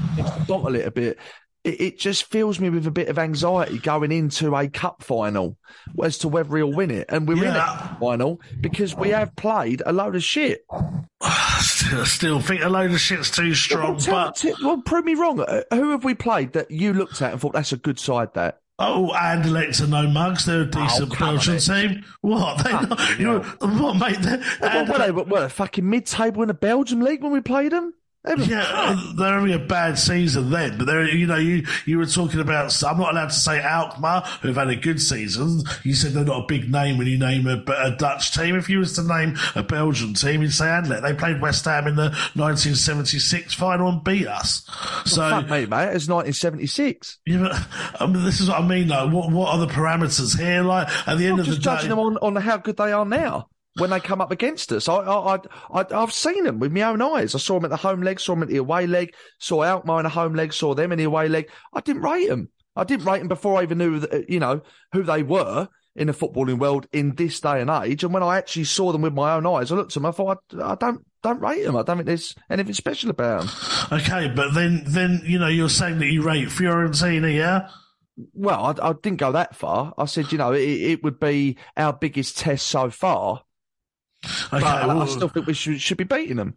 [0.50, 1.18] a little bit,
[1.68, 5.58] it, it just fills me with a bit of anxiety going into a cup final
[6.04, 7.06] as to whether he'll win it.
[7.10, 7.66] And we're in a Yeah.
[7.66, 10.66] cup final because we have played a load of shit.
[11.60, 15.40] Still, still think a load of shit's too strong, Well, but well, prove me wrong.
[15.40, 18.34] Uh, Who have we played that you looked at and thought that's a good side?
[18.34, 19.46] That Oh, and
[19.82, 20.46] are no mugs.
[20.46, 22.04] They're a decent Oh, Belgian team.
[22.22, 22.64] What?
[22.64, 24.20] They not, you know, what, mate?
[24.62, 27.94] Well, were they were they fucking mid-table in the Belgian league when we played them?
[28.38, 32.40] Yeah, they're having a bad season then, but they're, you know, you, you were talking
[32.40, 35.64] about, I'm not allowed to say Alkmaar, who've had a good season.
[35.84, 38.56] You said they're not a big name when you name a, a Dutch team.
[38.56, 41.02] If you was to name a Belgian team, you'd say Anderlecht.
[41.02, 44.64] They played West Ham in the 1976 final and beat us.
[45.06, 45.96] So, fuck me, mate.
[45.96, 47.20] It's 1976.
[47.26, 49.08] yeah, but, I mean, this is what I mean, though.
[49.08, 50.64] What, what are the parameters here?
[50.64, 52.78] Like, at the end I'm of the just day, judging them on, on how good
[52.78, 53.50] they are now.
[53.78, 55.40] When they come up against us, I, I,
[55.72, 57.36] I, I've seen them with my own eyes.
[57.36, 60.00] I saw them at the home leg, saw them at the away leg, saw Alkmaar
[60.00, 61.50] in the home leg, saw them in the away leg.
[61.74, 62.50] I didn't rate them.
[62.76, 64.62] I didn't rate them before I even knew, that, you know,
[64.94, 65.68] who they were.
[65.98, 68.04] in the footballing world in this day and age.
[68.04, 70.06] And when I actually saw them with my own eyes, I looked at them.
[70.06, 71.76] I thought, I, I don't don't rate them.
[71.76, 73.50] I don't think there's anything special about them.
[74.00, 77.70] Okay, but then then you know you're saying that you rate Fiorentina, yeah?
[78.34, 79.94] Well, I, I didn't go that far.
[79.98, 83.42] I said, you know, it, it would be our biggest test so far.
[84.54, 86.56] Okay, but I- well- I still think we should should be beating them.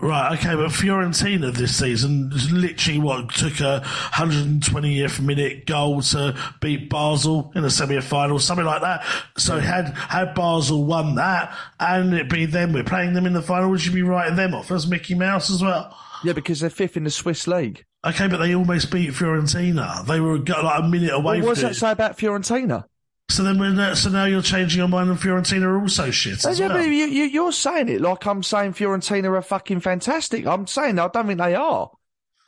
[0.00, 6.90] Right, okay, but Fiorentina this season literally what took a 120th minute goal to beat
[6.90, 9.04] Basel in the semi-final, something like that.
[9.36, 13.42] So had had Basel won that, and it be them, we're playing them in the
[13.42, 15.96] final, would you be writing them off as Mickey Mouse as well?
[16.24, 17.84] Yeah, because they're fifth in the Swiss league.
[18.04, 20.04] Okay, but they almost beat Fiorentina.
[20.06, 22.84] They were like a minute away Well, what does that say about Fiorentina?
[23.30, 26.44] So then, when that, so now you're changing your mind, and Fiorentina are also shit
[26.44, 26.84] as yeah, well.
[26.84, 30.46] you, you, you're saying it like I'm saying Fiorentina are fucking fantastic.
[30.46, 31.90] I'm saying I don't think they are.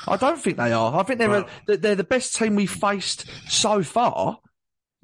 [0.07, 0.95] I don't think they are.
[0.95, 4.39] I think they're a, they're- they're the best team we've faced so far,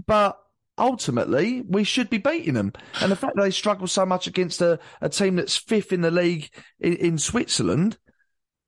[0.07, 0.39] but
[0.77, 2.73] ultimately we should be beating them.
[3.01, 6.03] And the fact that they struggle so much against a, a team that's fifth in
[6.03, 6.51] the league
[6.81, 7.97] in, in Switzerland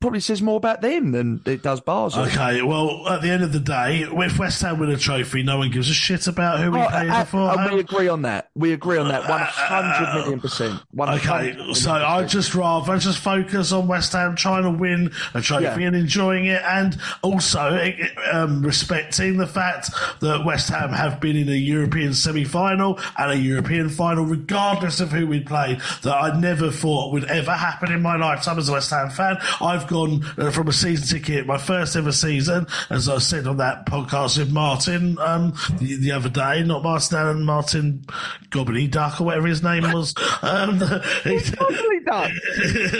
[0.04, 2.24] probably says more about them than it does Basel.
[2.24, 5.56] Okay, well, at the end of the day, if West Ham win a trophy, no
[5.56, 7.58] one gives a shit about who we Oh, played uh, before.
[7.58, 8.50] and we agree on that.
[8.54, 9.26] We agree on that.
[9.28, 10.80] One hundred million percent.
[10.90, 12.30] One Okay, hundred million so I percent.
[12.32, 15.78] just rather just focus on West Ham trying to win a trophy Yeah.
[15.86, 17.96] and enjoying it, and also eh,
[18.30, 19.88] um, respecting the fact
[20.20, 25.12] that West Ham have been in a European semi-final and a European final, regardless of
[25.12, 25.80] who we played.
[26.02, 29.38] That I never thought would ever happen in my lifetime as a West Ham fan.
[29.62, 33.58] I've gone uh, from a season ticket, my first ever season, as I said on
[33.58, 38.04] that podcast with Martin um, the, the other day, not Martin Allen, Martin
[38.50, 40.14] Gobbany Duck or whatever his name was.
[40.42, 40.78] Um,
[41.24, 42.30] Totally done.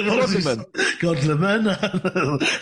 [0.06, 1.64] What Godleman.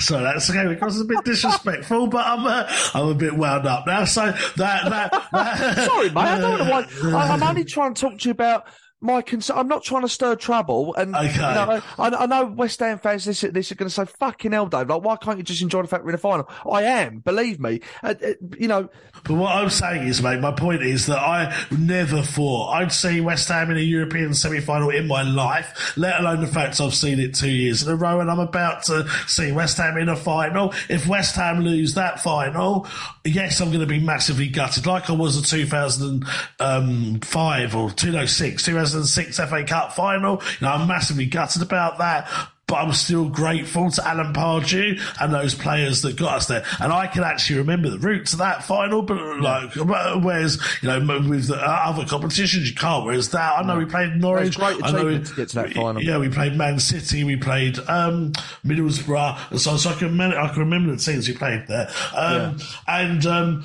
[0.01, 0.66] Sorry, that's okay.
[0.66, 2.64] Because it's a bit disrespectful, but I'm uh,
[2.95, 4.05] I'm a bit wound up now.
[4.05, 6.16] So that that, that Sorry, mate.
[6.16, 7.16] I don't know why.
[7.16, 8.64] I, I'm only trying to talk to you about
[9.03, 9.59] my concern.
[9.59, 10.94] I'm not trying to stir trouble.
[10.94, 11.32] And Okay.
[11.34, 13.24] you know, I, I know West Ham fans.
[13.24, 14.88] This, this are going to say, "Fucking hell, Dave!
[14.88, 17.18] Like, why can't you just enjoy the fact we're in the final?" I am.
[17.18, 17.80] Believe me.
[18.03, 18.88] Uh, uh, you know,
[19.25, 23.20] But what I'm saying is, mate, my point is that I never thought I'd see
[23.20, 27.20] West Ham in a European semi-final in my life, let alone the fact I've seen
[27.20, 30.16] it two years in a row and I'm about to see West Ham in a
[30.16, 30.75] final.
[30.89, 32.89] If West Ham lose that final,
[33.25, 38.62] yes, I'm going to be massively gutted, like I was the 2005 um, or 2006,
[38.64, 40.43] 2006 FA Cup final.
[40.61, 42.29] You know, I'm massively gutted about that
[42.73, 46.64] but I'm still grateful to Alan Pardew and those players that got us there.
[46.81, 50.99] And I can actually remember the route to that final, but like, whereas, you know,
[51.29, 53.05] with the other competitions, you can't.
[53.05, 54.57] Whereas that, I know we played Norwich.
[54.57, 56.03] Great I know we, to get to that final.
[56.03, 58.33] Yeah, we played Man City, we played, um,
[58.64, 59.51] Middlesbrough.
[59.51, 61.91] And so, so I can remember, I can remember the teams we played there.
[62.16, 62.57] Um,
[62.89, 63.64] and, um,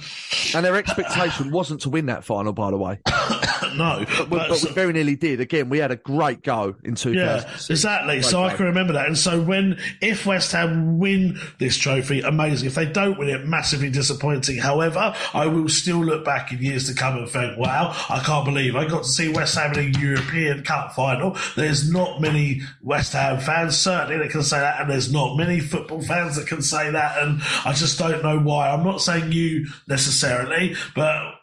[0.53, 2.99] and their expectation wasn't to win that final, by the way.
[3.75, 5.39] no, But, we- but we very nearly did.
[5.41, 7.13] Again, we had a great go in 2000.
[7.15, 8.15] Yeah, exactly.
[8.15, 9.07] Great so I can remember that.
[9.07, 12.67] And so when, if West Ham win this trophy, amazing.
[12.67, 14.57] If they don't win it, massively disappointing.
[14.57, 18.45] However, I will still look back in years to come and think, wow, I can't
[18.45, 21.35] believe I got to see West Ham in a European Cup final.
[21.55, 24.81] There's not many West Ham fans, certainly, that can say that.
[24.81, 27.17] And there's not many football fans that can say that.
[27.21, 28.69] And I just don't know why.
[28.69, 31.33] I'm not saying you necessarily, but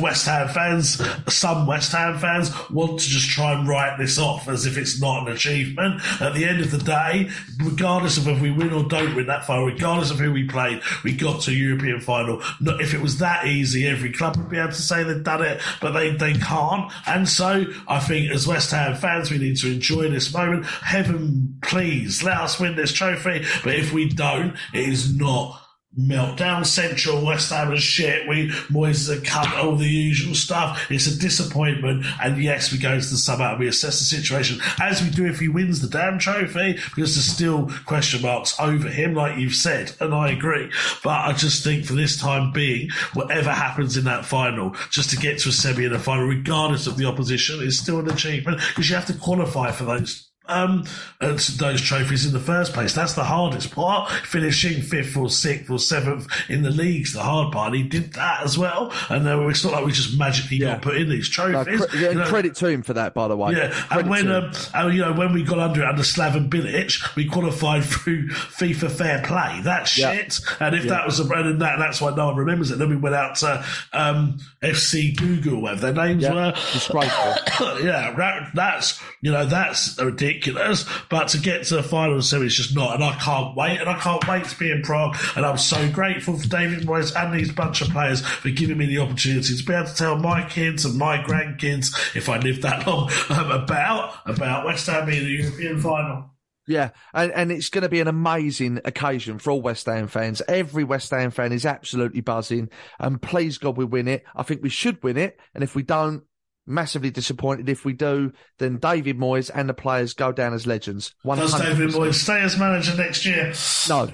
[0.00, 4.46] West Ham fans, some West Ham fans want to just try and write this off
[4.46, 6.00] as if it's not an achievement.
[6.20, 9.44] At the end of the day, regardless of if we win or don't win that
[9.44, 12.40] final, regardless of who we played, we got to European final.
[12.60, 15.60] If it was that easy, every club would be able to say they've done it,
[15.80, 16.92] but they, they can't.
[17.04, 20.64] And so I think as West Ham fans, we need to enjoy this moment.
[20.66, 23.44] Heaven, please, let us win this trophy.
[23.64, 25.60] But if we don't, it is not
[25.98, 28.28] meltdown central West Ham and shit.
[28.28, 29.16] We Moyes is a
[29.58, 30.90] all the usual stuff.
[30.90, 32.04] It's a disappointment.
[32.22, 35.26] And yes, we go to the summer and we assess the situation as we do
[35.26, 39.54] if he wins the damn trophy, because there's still question marks over him, like you've
[39.54, 40.70] said, and I agree.
[41.02, 45.16] But I just think for this time being, whatever happens in that final, just to
[45.16, 48.60] get to a semi and a final, regardless of the opposition, is still an achievement
[48.68, 50.84] because you have to qualify for those um,
[51.20, 52.94] those trophies in the first place.
[52.94, 54.10] That's the hardest part.
[54.10, 57.74] Finishing fifth or sixth or seventh in the league's the hard part.
[57.74, 60.96] He did that as well, and uh, it's not like we just magically got put
[60.96, 61.86] in these No, trophies.
[61.86, 63.52] cre- yeah, You know, credit to him for that, by the way.
[63.52, 66.48] yeah, Credit and when um, and, you know when we got under it under Slaven
[66.48, 69.60] Bilic, we qualified through FIFA Fair Play.
[69.62, 70.14] That's Yeah.
[70.14, 70.40] shit.
[70.60, 70.90] And if Yeah.
[70.90, 72.78] that was a brand and that, that's why no one remembers it.
[72.78, 76.52] Then we went out to um, FC Google, whatever their names Yeah, were.
[77.82, 80.35] yeah, that, that's you know that's a ridiculous.
[80.36, 80.84] Ridiculous.
[81.08, 82.94] But to get to the final semi, it's just not.
[82.94, 83.80] And I can't wait.
[83.80, 85.16] And I can't wait to be in Prague.
[85.34, 88.86] And I'm so grateful for David Moyes and these bunch of players for giving me
[88.86, 92.62] the opportunity to be able to tell my kids and my grandkids, if I live
[92.62, 96.30] that long, um, about about West Ham being the European final.
[96.68, 100.42] Yeah, and, and it's going to be an amazing occasion for all West Ham fans.
[100.48, 104.24] Every West Ham fan is absolutely buzzing, and please God we win it.
[104.34, 106.24] I think we should win it, and if we don't,
[106.66, 107.68] massively disappointed.
[107.68, 111.14] If we do, then David Moyes and the players go down as legends.
[111.24, 111.36] 100%.
[111.36, 113.52] Does David Moyes stay as manager next year?
[113.88, 114.06] No.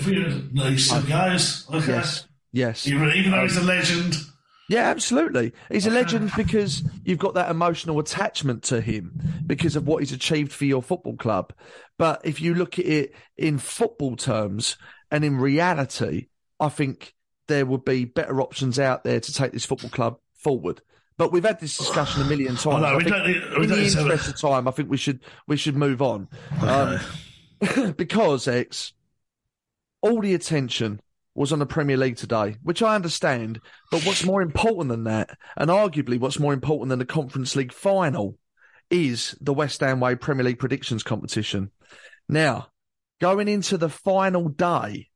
[0.52, 1.66] No, he still goes.
[1.72, 1.92] Okay.
[1.92, 2.86] Yes, yes.
[2.86, 4.16] Even, even though he's a um, legend.
[4.68, 5.52] Yeah, absolutely.
[5.70, 10.12] He's a legend because you've got that emotional attachment to him because of what he's
[10.12, 11.52] achieved for your football club.
[11.98, 14.76] But if you look at it in football terms
[15.10, 16.28] and in reality,
[16.58, 17.14] I think
[17.48, 20.80] there would be better options out there to take this football club forward.
[21.18, 22.66] But we've had this discussion a million times.
[22.66, 24.70] Oh, no, we don't we in don't the need to have interest of time, I
[24.70, 26.28] think we should we should move on.
[26.60, 27.00] Um,
[27.96, 28.92] because Ex,
[30.00, 31.00] all the attention
[31.34, 33.60] was on the Premier League today, which I understand.
[33.90, 37.72] But what's more important than that, and arguably what's more important than the Conference League
[37.72, 38.38] final,
[38.90, 41.70] is the West Ham Way Premier League predictions competition.
[42.28, 42.68] Now,
[43.20, 45.08] going into the final day,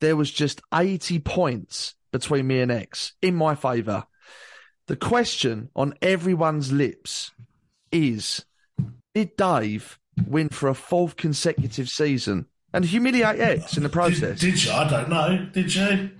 [0.00, 4.04] there was just 80 points between me and Ex in my favour.
[4.90, 7.30] The question on everyone's lips
[7.92, 8.44] is
[9.14, 14.40] Did Dave win for a fourth consecutive season and humiliate Ex in the process?
[14.40, 14.72] Did, did you?
[14.72, 15.46] I don't know.
[15.52, 16.10] Did you?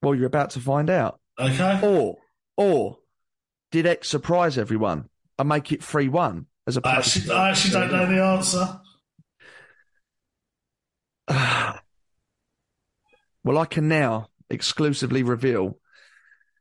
[0.00, 1.20] Well, you're about to find out.
[1.38, 1.78] Okay.
[1.82, 2.16] Or,
[2.56, 2.96] or
[3.70, 7.34] did Ex surprise everyone and make it 3 1 as I opposed actually.
[7.34, 8.24] I actually don't know the
[11.28, 11.78] answer.
[13.44, 15.78] Well, I can now exclusively reveal.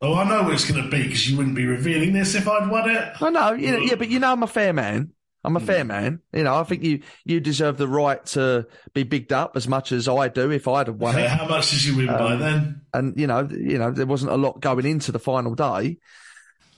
[0.01, 2.47] Oh, I know what it's going to be because you wouldn't be revealing this if
[2.47, 3.13] I'd won it.
[3.21, 5.11] I know, you know, yeah, but you know, I'm a fair man.
[5.43, 6.21] I'm a fair man.
[6.33, 9.91] You know, I think you you deserve the right to be bigged up as much
[9.91, 11.29] as I do if I'd have won Okay, it.
[11.29, 12.81] how much did you win by Um, then?
[12.93, 15.97] and you know, you know, there wasn't a lot going into the final day.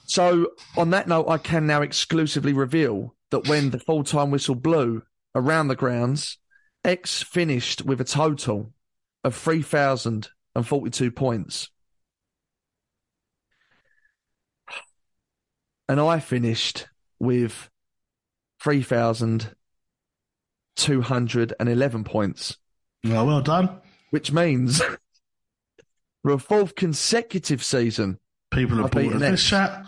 [0.06, 0.48] So,
[0.78, 5.02] on that note, I can now exclusively reveal that when the full time whistle blew
[5.34, 6.38] around the grounds,
[6.84, 8.74] Ex finished with a total
[9.24, 11.70] of three thousand and forty-two points,
[15.90, 16.88] and I finished
[17.20, 17.70] with
[18.62, 19.56] three thousand
[20.76, 22.58] two hundred and eleven points
[23.04, 23.82] Well, well done.
[24.12, 24.82] which means
[26.24, 28.20] for a fourth consecutive season,
[28.52, 29.50] People bored beaten this X.
[29.50, 29.86] chat.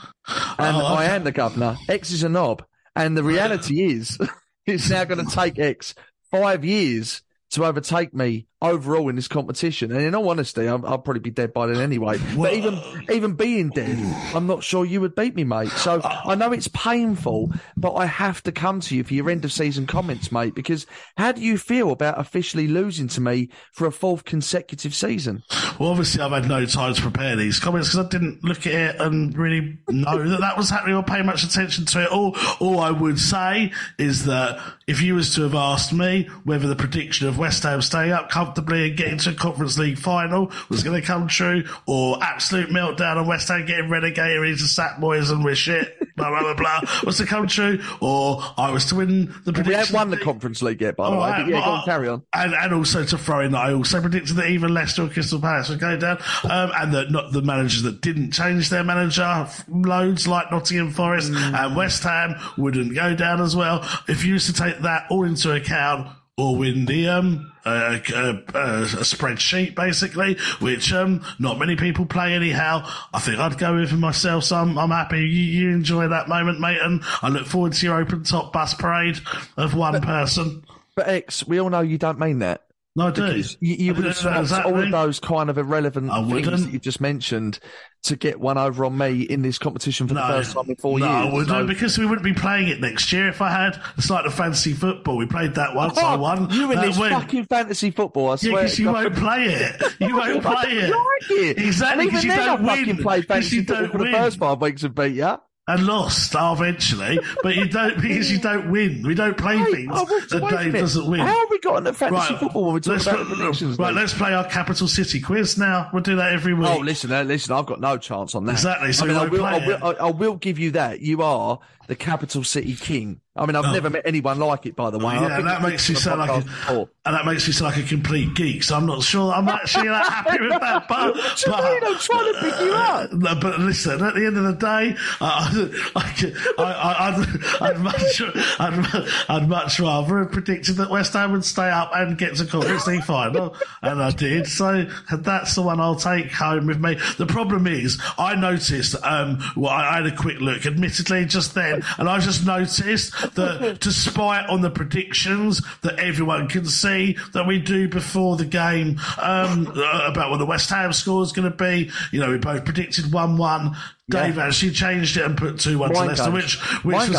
[0.58, 1.16] and Oh, I okay.
[1.16, 1.78] am the governor.
[1.88, 2.64] X is a knob,
[2.95, 4.18] and the reality is,
[4.66, 5.95] it's now going to take X
[6.32, 7.22] five years
[7.52, 9.91] to overtake me overall in this competition.
[9.91, 12.20] And in all honesty, I'll, I'll probably be dead by then anyway.
[12.36, 12.80] But even
[13.12, 13.97] even being dead,
[14.36, 15.70] I'm not sure you would beat me, mate.
[15.70, 19.45] So I know it's painful, but I have to come to you for your end
[19.45, 20.56] of season comments, mate.
[20.56, 20.86] Because
[21.18, 25.43] how do you feel about officially losing to me for a fourth consecutive season?
[25.80, 28.74] Well, obviously, I've had no time to prepare these comments because I didn't look at
[28.74, 32.12] it and really know that that was happening or pay much attention to it.
[32.12, 36.68] All, all I would say is that if you was to have asked me whether
[36.68, 40.52] the prediction of West Ham staying up comfortably and getting to a Conference League final
[40.70, 44.98] was going to come true, or absolute meltdown on West Ham getting relegated into sack
[44.98, 48.86] Moyes and we're shit, blah blah blah blah, was to come true, or I was
[48.86, 49.74] to win the We prediction.
[49.80, 51.30] haven't won the Conference League yet, by the Oh, way.
[51.30, 52.24] I- But yeah, on, carry on.
[52.34, 55.40] And, and also to throw in that I also predicted that even Leicester or Crystal
[55.40, 59.48] Palace would go down, um, and that not the managers that didn't change their manager
[59.70, 63.88] loads like Nottingham Forest and West Ham wouldn't go down as well.
[64.08, 66.10] If you was to take that all into account.
[66.40, 72.34] Or win the um uh, uh, a spreadsheet basically, which um not many people play
[72.34, 72.90] anyhow.
[73.14, 76.30] I think I'd go with it myself, so I'm, I'm happy you, you enjoy that
[76.30, 79.20] moment, mate, and I look forward to your open top bus parade
[79.58, 80.64] of one person.
[80.96, 82.64] But X, we all know you don't mean that.
[83.00, 83.22] No, I do.
[83.28, 86.74] Because you, you would have swapped all of those kind of irrelevant I things that
[86.74, 87.60] you just mentioned
[88.04, 91.00] to get one over on me in this competition for the first time in four
[91.00, 91.16] no, years.
[91.16, 93.82] I wouldn't So- because we wouldn't be playing it next year if I had.
[93.97, 95.16] It's like the fantasy football.
[95.18, 95.97] We played that once.
[95.97, 96.50] I Oh, won.
[96.52, 97.12] you and this win.
[97.12, 98.52] fucking fantasy football, I Yeah, swear.
[98.64, 99.82] because you won't play it.
[100.02, 100.89] You won't play it.
[100.89, 101.58] like it.
[101.58, 103.04] Exactly, And 'cause even you don't I fucking win.
[103.04, 105.38] played 'Cause fantasy you football don't for the first five weeks and beat you.
[105.70, 109.04] And lost eventually, but you don't because you don't win.
[109.04, 111.20] We don't play Hey, things oh, that Dave doesn't win.
[111.20, 113.78] How have we got into fantasy football when we talk let's, about the predictions?
[113.78, 113.98] right, league?
[113.98, 115.92] let's play our capital city quiz now.
[115.94, 116.68] We'll do that every week.
[116.68, 118.54] Oh, listen, uh, listen, I've got no chance on that.
[118.54, 119.84] Exactly, so I, mean, I, won't will, I, will.
[119.84, 121.02] I, I will give you that.
[121.02, 121.60] You are
[121.90, 123.20] the capital city king.
[123.36, 125.14] I mean, I've never met anyone like it, by the way.
[125.14, 127.88] Yeah, and that makes you sound like a, and that makes you sound like a
[127.88, 128.64] complete geek.
[128.64, 130.88] So I'm not sure I'm actually that happy with that.
[130.90, 131.84] But, What do you but mean?
[131.84, 133.14] I'm trying to pick you up.
[133.20, 136.12] No, but listen, at the end of the day, uh, I,
[136.58, 138.22] I, I, I'd, I'd, much,
[138.60, 142.46] I'd, I'd much rather have predicted that West Ham would stay up and get to
[142.46, 144.48] Conference final, and I did.
[144.48, 146.98] So that's the one I'll take home with me.
[147.18, 148.96] The problem is, I noticed.
[149.02, 153.12] Um, well, I, I had a quick look, admittedly, just then, and I just noticed
[153.36, 159.00] that, despite on the predictions that everyone can see that we do before the game
[159.22, 162.38] um, uh, about what the West Ham score is going to be, you know, we
[162.38, 163.76] both predicted one-one.
[164.10, 167.12] Dave actually changed it and put two one to Leicester, which which Mind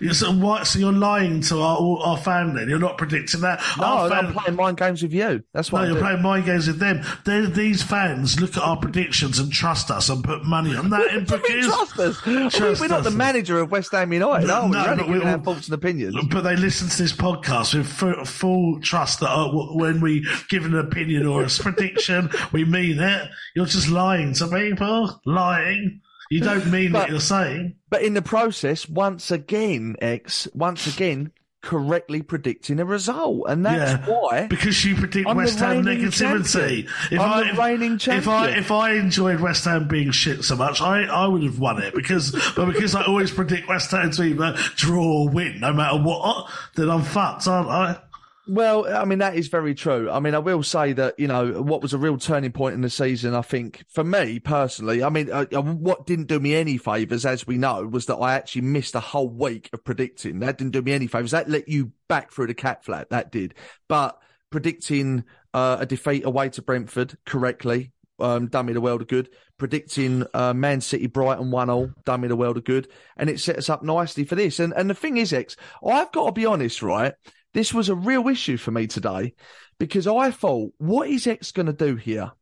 [0.00, 0.66] was uh, a, what?
[0.66, 2.68] So you're lying to our our fan then?
[2.68, 3.62] You're not predicting that?
[3.78, 5.42] No, our fan, I'm playing mind games with you.
[5.52, 5.80] That's why.
[5.80, 6.02] no, I you're do.
[6.02, 7.02] playing mind games with them.
[7.24, 11.12] They're, these fans look at our predictions and trust us and put money on that.
[11.14, 12.54] in What do because- trust us?
[12.54, 14.70] Trust We're not the manager of West Ham United, are we?
[14.70, 16.16] No, We're only but we our thoughts and opinions.
[16.30, 20.64] But they listen to this podcast with full, full trust that uh, when we give
[20.64, 23.28] an opinion or a prediction, we mean it.
[23.54, 25.20] You're just lying to people.
[25.24, 26.00] Lying.
[26.30, 27.76] You don't mean what you're saying.
[27.90, 31.32] But in the process, once again, X, once again,
[31.64, 33.44] correctly predicting a result.
[33.48, 34.46] And that's yeah, why.
[34.46, 36.86] because you predict I'm West Ham negativity.
[36.86, 37.20] champion.
[37.20, 38.22] I'm the reigning champion.
[38.22, 41.58] if I if I enjoyed West Ham being shit so much, I, I would have
[41.58, 45.60] won it because but because I always predict West Ham to either draw or win,
[45.60, 47.98] no matter what, then I'm fucked, aren't I?
[48.46, 50.10] Well, I mean, that is very true.
[50.10, 52.82] I mean, I will say that, you know, what was a real turning point in
[52.82, 56.54] the season, I think, for me personally, I mean, uh, uh, what didn't do me
[56.54, 60.40] any favours, as we know, was that I actually missed a whole week of predicting.
[60.40, 61.30] That didn't do me any favours.
[61.30, 63.08] That let you back through the cat flap.
[63.08, 63.54] That did.
[63.88, 64.18] But
[64.50, 65.24] predicting
[65.54, 69.30] uh, a defeat away to Brentford correctly, um, done me the world of good.
[69.56, 73.40] Predicting uh, Man City Brighton one all, done me the world of good, and it
[73.40, 74.60] set us up nicely for this.
[74.60, 77.14] And and the thing is, X, I've got to be honest, right?
[77.54, 79.34] This was a real issue for me today
[79.78, 82.32] because I thought, what is X going to do here?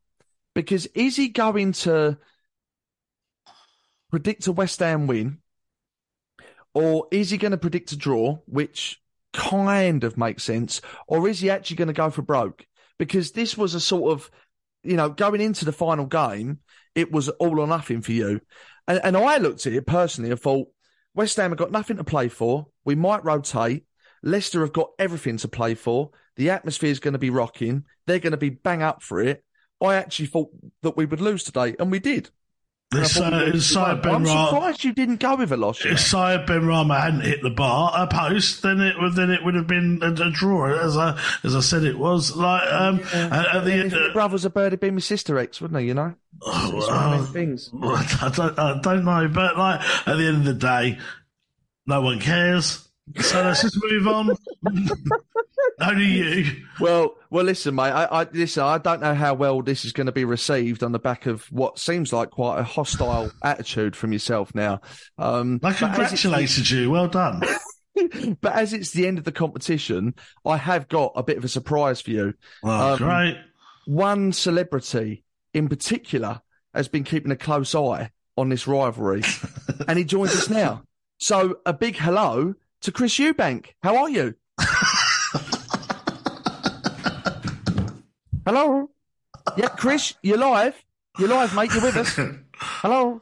[0.55, 2.19] Because is he going to
[4.11, 5.39] predict a West Ham win,
[6.75, 9.01] or is he going to predict a draw, which
[9.33, 12.67] kind of makes sense, or is he actually going to go for broke?
[12.99, 14.31] Because this was a sort of,
[14.83, 16.59] you know, going into the final game,
[16.95, 18.41] it was all or nothing for you.
[18.87, 20.69] And, and I looked at it personally and thought,
[21.15, 22.67] West Ham have got nothing to play for.
[22.85, 23.85] We might rotate.
[24.23, 26.11] Leicester have got everything to play for.
[26.37, 27.85] The atmosphere is going to be rocking.
[28.07, 29.45] They're going to be bang up for it.
[29.83, 30.51] I actually thought
[30.83, 32.31] that we would lose today, and we did.
[32.95, 35.83] It's, uh, it's like Ben I'm surprised you didn't go with a loss.
[35.85, 39.55] If Said Benrahma hadn't hit the bar, a post, then it would then it would
[39.55, 42.37] have been a, a draw, as I as I said it was.
[42.37, 45.59] Like um, at, at the end, uh, brother's a bird, it'd be my sister ex,
[45.59, 45.87] wouldn't he?
[45.87, 47.71] You know, Oh, it's one of things.
[47.83, 50.99] I don't, I don't know, but like at the end of the day,
[51.87, 52.87] no one cares.
[53.21, 54.31] So let's just move on.
[55.81, 56.63] Only you.
[56.81, 57.91] Well, well, listen, mate.
[57.91, 58.63] I, I listen.
[58.63, 61.45] I don't know how well this is going to be received on the back of
[61.51, 64.81] what seems like quite a hostile attitude from yourself now.
[65.19, 66.91] Um, I but as it's- congratulated you.
[66.91, 67.43] Well done.
[68.41, 71.49] but as it's the end of the competition, I have got a bit of a
[71.49, 72.35] surprise for you.
[72.63, 73.39] Oh, Um, great.
[73.87, 76.41] One celebrity in particular
[76.75, 79.23] has been keeping a close eye on this rivalry,
[79.89, 80.83] and he joins us now.
[81.19, 83.69] So, a big hello to Chris Eubank.
[83.83, 84.35] How are you?
[88.47, 88.91] hello.
[89.57, 90.75] Yeah, Chris, you're live.
[91.19, 91.73] You're live, mate.
[91.75, 92.19] You're with us.
[92.55, 93.21] Hello.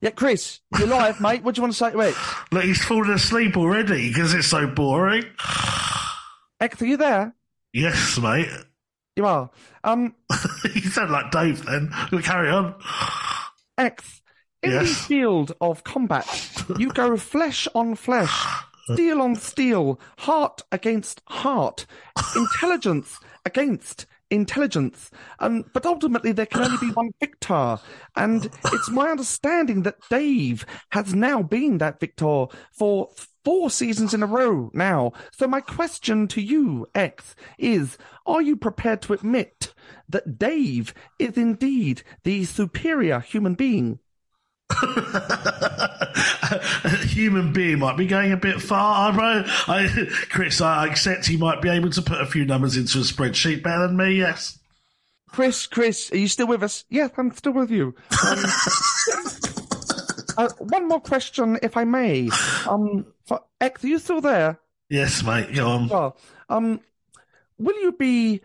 [0.00, 1.42] Yeah, Chris, you're live, mate.
[1.42, 2.16] What do you want to say to X?
[2.52, 5.24] Look, he's fallen asleep already because it's so boring.
[6.60, 7.34] X, are you there?
[7.72, 8.48] Yes, mate.
[9.16, 9.50] You are.
[9.84, 10.14] Um,
[10.74, 11.90] you sound like Dave then.
[12.12, 12.74] We'll carry on.
[13.78, 14.22] X,
[14.62, 14.88] in Yes.
[14.88, 16.26] the field of combat,
[16.78, 18.44] you go flesh on flesh,
[18.90, 21.86] steel on steel, heart against heart,
[22.36, 25.10] intelligence against intelligence.
[25.38, 27.78] Um, but ultimately, there can only be one victor.
[28.16, 33.10] And it's my understanding that Dave has now been that victor for
[33.44, 35.12] four seasons in a row now.
[35.32, 39.74] So my question to you, X, is are you prepared to admit
[40.08, 43.98] that Dave is indeed the superior human being?
[46.84, 49.12] a human being might be going a bit far.
[49.12, 52.98] I, I, Chris, I accept he might be able to put a few numbers into
[52.98, 54.14] a spreadsheet better than me.
[54.14, 54.58] Yes.
[55.28, 56.84] Chris, Chris, are you still with us?
[56.90, 57.94] Yes, I'm still with you.
[58.26, 58.38] Um,
[60.36, 62.28] uh, one more question, if I may.
[62.68, 64.58] Um, for X, are you still there?
[64.90, 65.54] Yes, mate.
[65.54, 65.88] Go on.
[65.88, 66.18] Well,
[66.50, 66.80] um,
[67.56, 68.42] will you be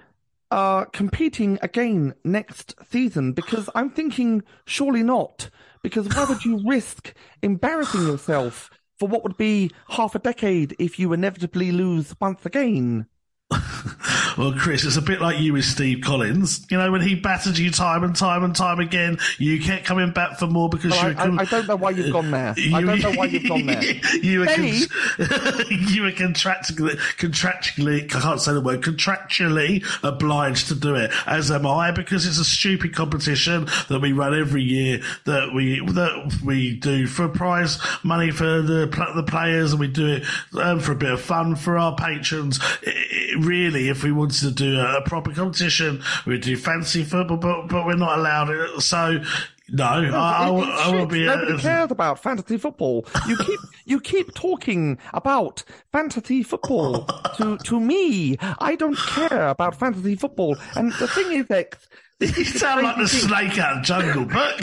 [0.49, 3.34] uh, competing again next season?
[3.34, 5.49] Because I'm thinking, surely not.
[5.84, 8.69] Because why would you risk embarrassing yourself
[8.99, 13.07] for what would be half a decade if you inevitably lose once again.
[14.38, 16.66] Well, Chris, it's a bit like you with Steve Collins.
[16.70, 20.12] You know, when he battered you time and time and time again, you kept coming
[20.12, 21.16] back for more because Well, you I, were.
[21.16, 22.54] con- I, I don't know why you've gone there.
[22.74, 23.82] I don't know why you've gone there.
[24.22, 24.86] you were Benny?
[24.86, 24.88] con-
[25.70, 31.50] you were contractually, contractually, I can't say the word, contractually obliged to do it, as
[31.50, 36.42] am I, because it's a stupid competition that we run every year that we that
[36.46, 38.86] we do for prize money for the
[39.16, 40.24] the players, and we do it
[40.62, 42.60] um, for a bit of fun for our patrons.
[42.84, 47.38] It, it, really, if we wanted to do a, proper competition, we'd do fancy football,
[47.38, 48.82] but but we're not allowed it.
[48.82, 49.23] So.
[49.69, 50.05] No, I,
[50.45, 51.25] I, will- I will be.
[51.25, 53.05] Nobody uh, cares about fantasy football.
[53.28, 57.04] You keep you keep talking about fantasy football
[57.36, 58.37] to to me.
[58.59, 60.55] I don't care about fantasy football.
[60.78, 61.86] And the thing is, X,
[62.21, 64.62] You sound like the snake out of Jungle Book.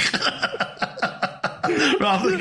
[2.01, 2.41] Rather than.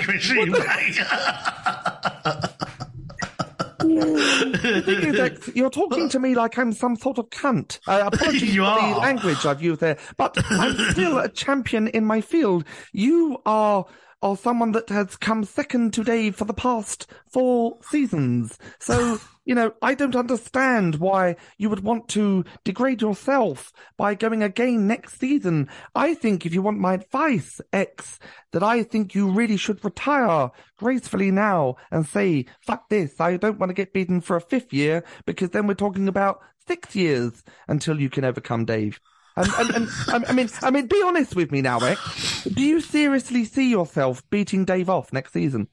[5.55, 7.79] You're talking to me like I'm some sort of cunt.
[7.87, 8.93] Uh, apologies for are.
[8.93, 12.65] the language I've used there, but I'm still a champion in my field.
[12.91, 13.85] You are.
[14.23, 18.57] Are someone that has come second to Dave for the past four seasons.
[18.79, 24.41] So, you know, I don't understand why you would want to degrade yourself by going
[24.41, 25.67] again next season.
[25.93, 28.17] I think if you want my advice, X,
[28.53, 33.59] that I think you really should retire gracefully now and say, fuck this, I don't
[33.59, 37.43] want to get beaten for a fifth year because then we're talking about six years
[37.67, 39.01] until you can overcome Dave.
[39.35, 42.43] And, and, and I- mean, I mean, be honest with me now, X.
[42.43, 45.67] Do you seriously see yourself beating Dave off next season?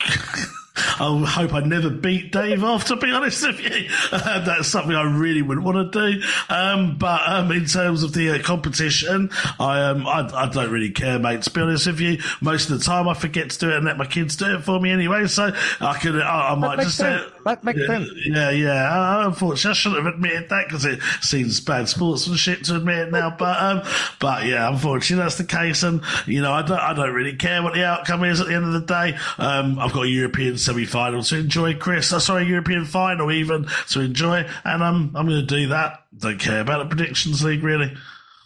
[0.98, 3.88] I hope I never beat Dave off, to be honest with you.
[4.12, 6.22] Uh, that's something I really wouldn't want to do.
[6.48, 10.90] Um, but um, in terms of the uh, competition, I, um, I I don't really
[10.90, 11.42] care, mate.
[11.42, 13.84] To be honest with you, most of the time I forget to do it and
[13.84, 15.26] let my kids do it for me anyway.
[15.26, 17.24] So I could, I, I might just say.
[17.44, 18.10] That makes yeah, sense.
[18.24, 19.20] Yeah, yeah.
[19.20, 23.12] Uh, unfortunately, I shouldn't have admitted that because it seems bad sportsmanship to admit it
[23.12, 23.34] now.
[23.36, 23.82] But um,
[24.18, 25.82] but yeah, unfortunately, that's the case.
[25.82, 28.54] And you know, I don't I don't really care what the outcome is at the
[28.54, 29.16] end of the day.
[29.38, 32.12] Um, I've got a European semi-final to enjoy, Chris.
[32.12, 36.04] Uh, sorry, European final even to enjoy, and um, I'm going to do that.
[36.16, 37.94] Don't care about the predictions league really.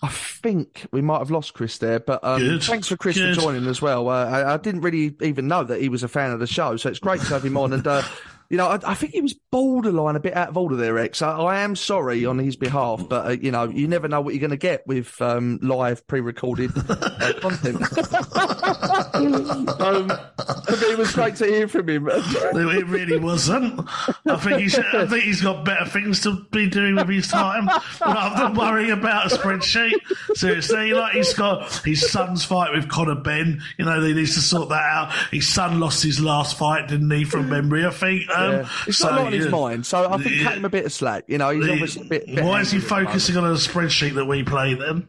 [0.03, 3.35] I think we might have lost Chris there, but um, thanks for Chris Good.
[3.35, 4.09] for joining as well.
[4.09, 6.77] Uh, I, I didn't really even know that he was a fan of the show,
[6.77, 7.75] so it's great to have him on.
[7.75, 8.03] And uh,
[8.51, 11.23] you know, I, I think he was borderline a bit out of order there, X.
[11.23, 14.35] I, I am sorry on his behalf, but uh, you know, you never know what
[14.35, 17.77] you're going to get with um, live pre-recorded uh, content.
[19.81, 22.11] um, but it was great to hear from him.
[22.61, 23.89] It really wasn't.
[24.27, 24.79] I think he's.
[24.79, 27.69] I think he's got better things to be doing with his time
[28.01, 29.95] rather than worrying about a spreadsheet.
[30.35, 33.63] Seriously, like he's got his son's fight with Conor Benn.
[33.79, 35.13] You know, he needs to sort that out.
[35.31, 37.87] His son lost his last fight, didn't he, from memory?
[37.87, 38.29] I think.
[38.31, 38.69] Um, Um, yeah.
[38.87, 39.51] He's so, got a lot on his yeah.
[39.51, 40.45] mind, so I think Yeah.
[40.45, 41.25] cut him a bit of slack.
[41.27, 42.27] You know, he's obviously a bit.
[42.27, 43.09] bit Why is he angry at the moment.
[43.11, 45.07] focusing on a spreadsheet that we play then?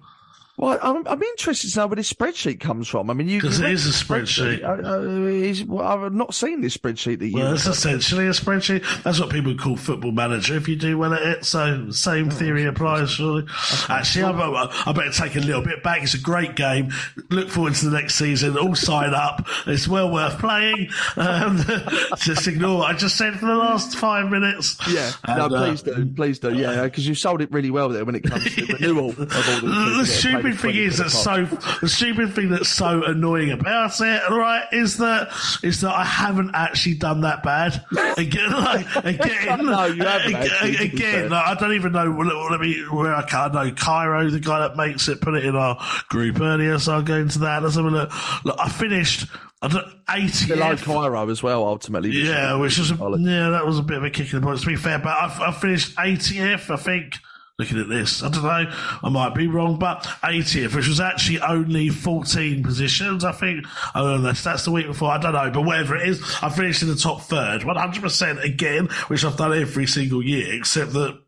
[0.62, 3.10] Well, I'm, I'm interested to know where this spreadsheet comes from.
[3.10, 4.64] I mean, you 'Cause you it is a mentioned spreadsheet.
[4.64, 7.38] Uh, uh, is- well, I've not seen this spreadsheet that you.
[7.38, 8.86] Well, it's essentially a spreadsheet.
[9.04, 11.46] That's what people call football manager if you do well at it.
[11.46, 13.46] So, same theory applies, surely.
[13.90, 16.04] Actually, I, I better take a little bit back.
[16.04, 16.92] It's a great game.
[17.32, 18.56] Look forward to the next season.
[18.58, 19.48] All sign up.
[19.66, 20.90] It's well worth playing.
[21.18, 21.58] Um,
[22.18, 24.78] just ignore what I just said for the last five minutes.
[24.90, 27.90] yeah, And, no, uh, please do, please do, yeah, because you sold it really well
[27.90, 29.72] there when it comes to renewal of all the.
[29.82, 31.46] The, the stupid thing is that so
[31.82, 35.30] the stupid thing that's so annoying about it, right, is that
[35.64, 37.84] is that I haven't actually done that bad.
[38.18, 41.20] Again, like again, No, you haven't actually, to be fair.
[41.20, 42.06] again, like, I don't even know.
[42.50, 43.56] Let, me where I can.
[43.56, 45.78] I know Cairo, the guy that makes it, put it in our
[46.10, 47.64] group earlier, so I'll go into that.
[47.64, 48.46] Let's have a look.
[48.46, 49.28] Look, I finished.
[49.62, 50.48] I don't eighty.
[50.48, 52.10] Below Cairo as well, ultimately.
[52.10, 54.46] which Yeah, which was a, yeah, that was a bit of a kick in the
[54.46, 54.62] points.
[54.62, 57.18] To be fair, but I, I finished 80th, I think.
[57.62, 58.74] Looking at this, I don't know.
[59.04, 63.68] I might be wrong, but 80th, which was actually only 14 positions, I think.
[63.94, 65.12] That's, that's the week before.
[65.12, 68.88] I don't know, but whatever it is, I finished in the top third, 100% again,
[69.10, 71.22] which I've done every single year, except that.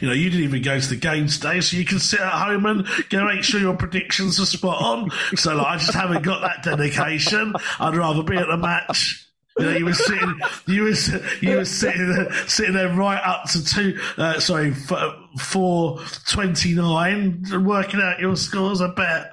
[0.00, 2.32] You know, you didn't even go to the game today, so you can sit at
[2.32, 5.10] home and go make sure your predictions are spot on.
[5.34, 7.54] So, like, I just haven't got that dedication.
[7.78, 9.23] I'd rather be at the match.
[9.58, 10.94] You know, you were sitting, you were,
[11.40, 16.74] you were sitting there, sitting there right up to two, uh, sorry, f- four twenty
[16.74, 18.80] nine, working out your scores.
[18.80, 19.30] I bet,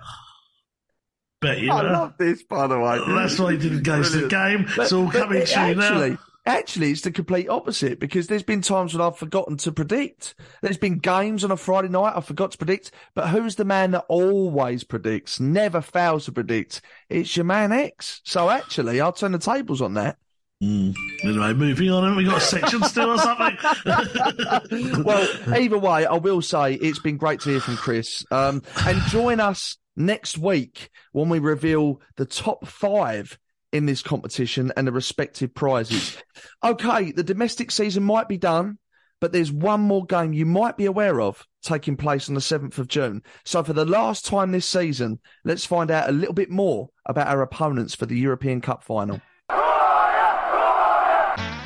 [1.41, 1.71] bet you.
[1.71, 1.91] I know.
[1.91, 2.99] love this, by the way.
[3.07, 4.67] That's why he didn't go to the game.
[4.77, 6.17] It's all coming it true now.
[6.45, 10.35] Actually, it's the complete opposite because there's been times when I've forgotten to predict.
[10.61, 13.91] There's been games on a Friday night I forgot to predict, but who's the man
[13.91, 16.81] that always predicts, never fails to predict?
[17.09, 18.21] It's your man X.
[18.23, 20.17] So actually, I'll turn the tables on that.
[20.61, 20.95] Mm.
[21.23, 22.03] Anyway, moving on.
[22.03, 23.57] Haven't we got a section still or something?
[25.03, 28.23] well, either way, I will say it's been great to hear from Chris.
[28.29, 33.39] Um, and join us next week when we reveal the top five
[33.71, 36.17] in this competition and the respective prizes.
[36.63, 38.77] Okay, the domestic season might be done,
[39.19, 42.77] but there's one more game you might be aware of taking place on the 7th
[42.79, 43.21] of June.
[43.45, 47.27] So for the last time this season, let's find out a little bit more about
[47.27, 49.21] our opponents for the European Cup final.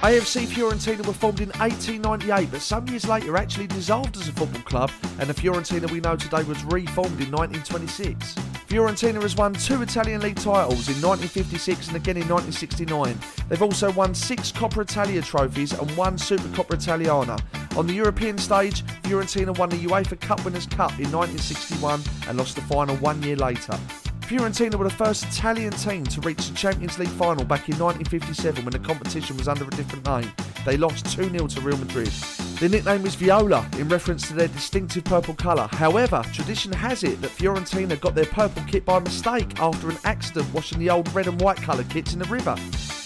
[0.01, 4.61] AFC Fiorentina were formed in 1898, but some years later actually dissolved as a football
[4.61, 8.35] club, and the Fiorentina we know today was reformed in 1926.
[8.67, 13.17] Fiorentina has won two Italian league titles in 1956 and again in 1969.
[13.47, 17.37] They've also won six Coppa Italia trophies and one Supercoppa Italiana.
[17.77, 22.55] On the European stage, Fiorentina won the UEFA Cup Winners' Cup in 1961 and lost
[22.55, 23.79] the final one year later.
[24.25, 28.65] Fiorentina were the first Italian team to reach the Champions League final back in 1957
[28.65, 30.31] when the competition was under a different name.
[30.65, 32.07] They lost 2 0 to Real Madrid.
[32.59, 35.67] Their nickname was Viola in reference to their distinctive purple colour.
[35.73, 40.51] However, tradition has it that Fiorentina got their purple kit by mistake after an accident
[40.55, 42.55] washing the old red and white coloured kits in the river.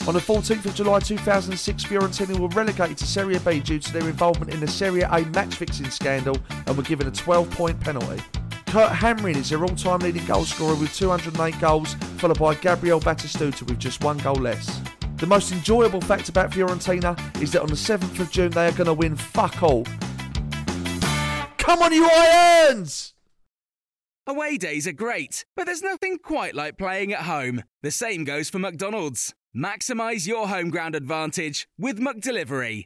[0.08, 4.08] On the 14th of July 2006, Fiorentina were relegated to Serie B due to their
[4.08, 8.24] involvement in the Serie A match fixing scandal and were given a 12 point penalty.
[8.70, 13.68] Kurt Hamrin is their all-time leading goal scorer with 208 goals, followed by Gabriel Batistuta
[13.68, 14.80] with just one goal less.
[15.18, 18.72] The most enjoyable fact about Fiorentina is that on the 7th of June they are
[18.72, 19.86] going to win fuck all.
[21.58, 23.16] Come on, you Irons!
[24.28, 27.64] Away days are great, but there's nothing quite like playing at home.
[27.82, 29.34] The same goes for McDonald's.
[29.58, 32.86] Maximise your home ground advantage with McDelivery.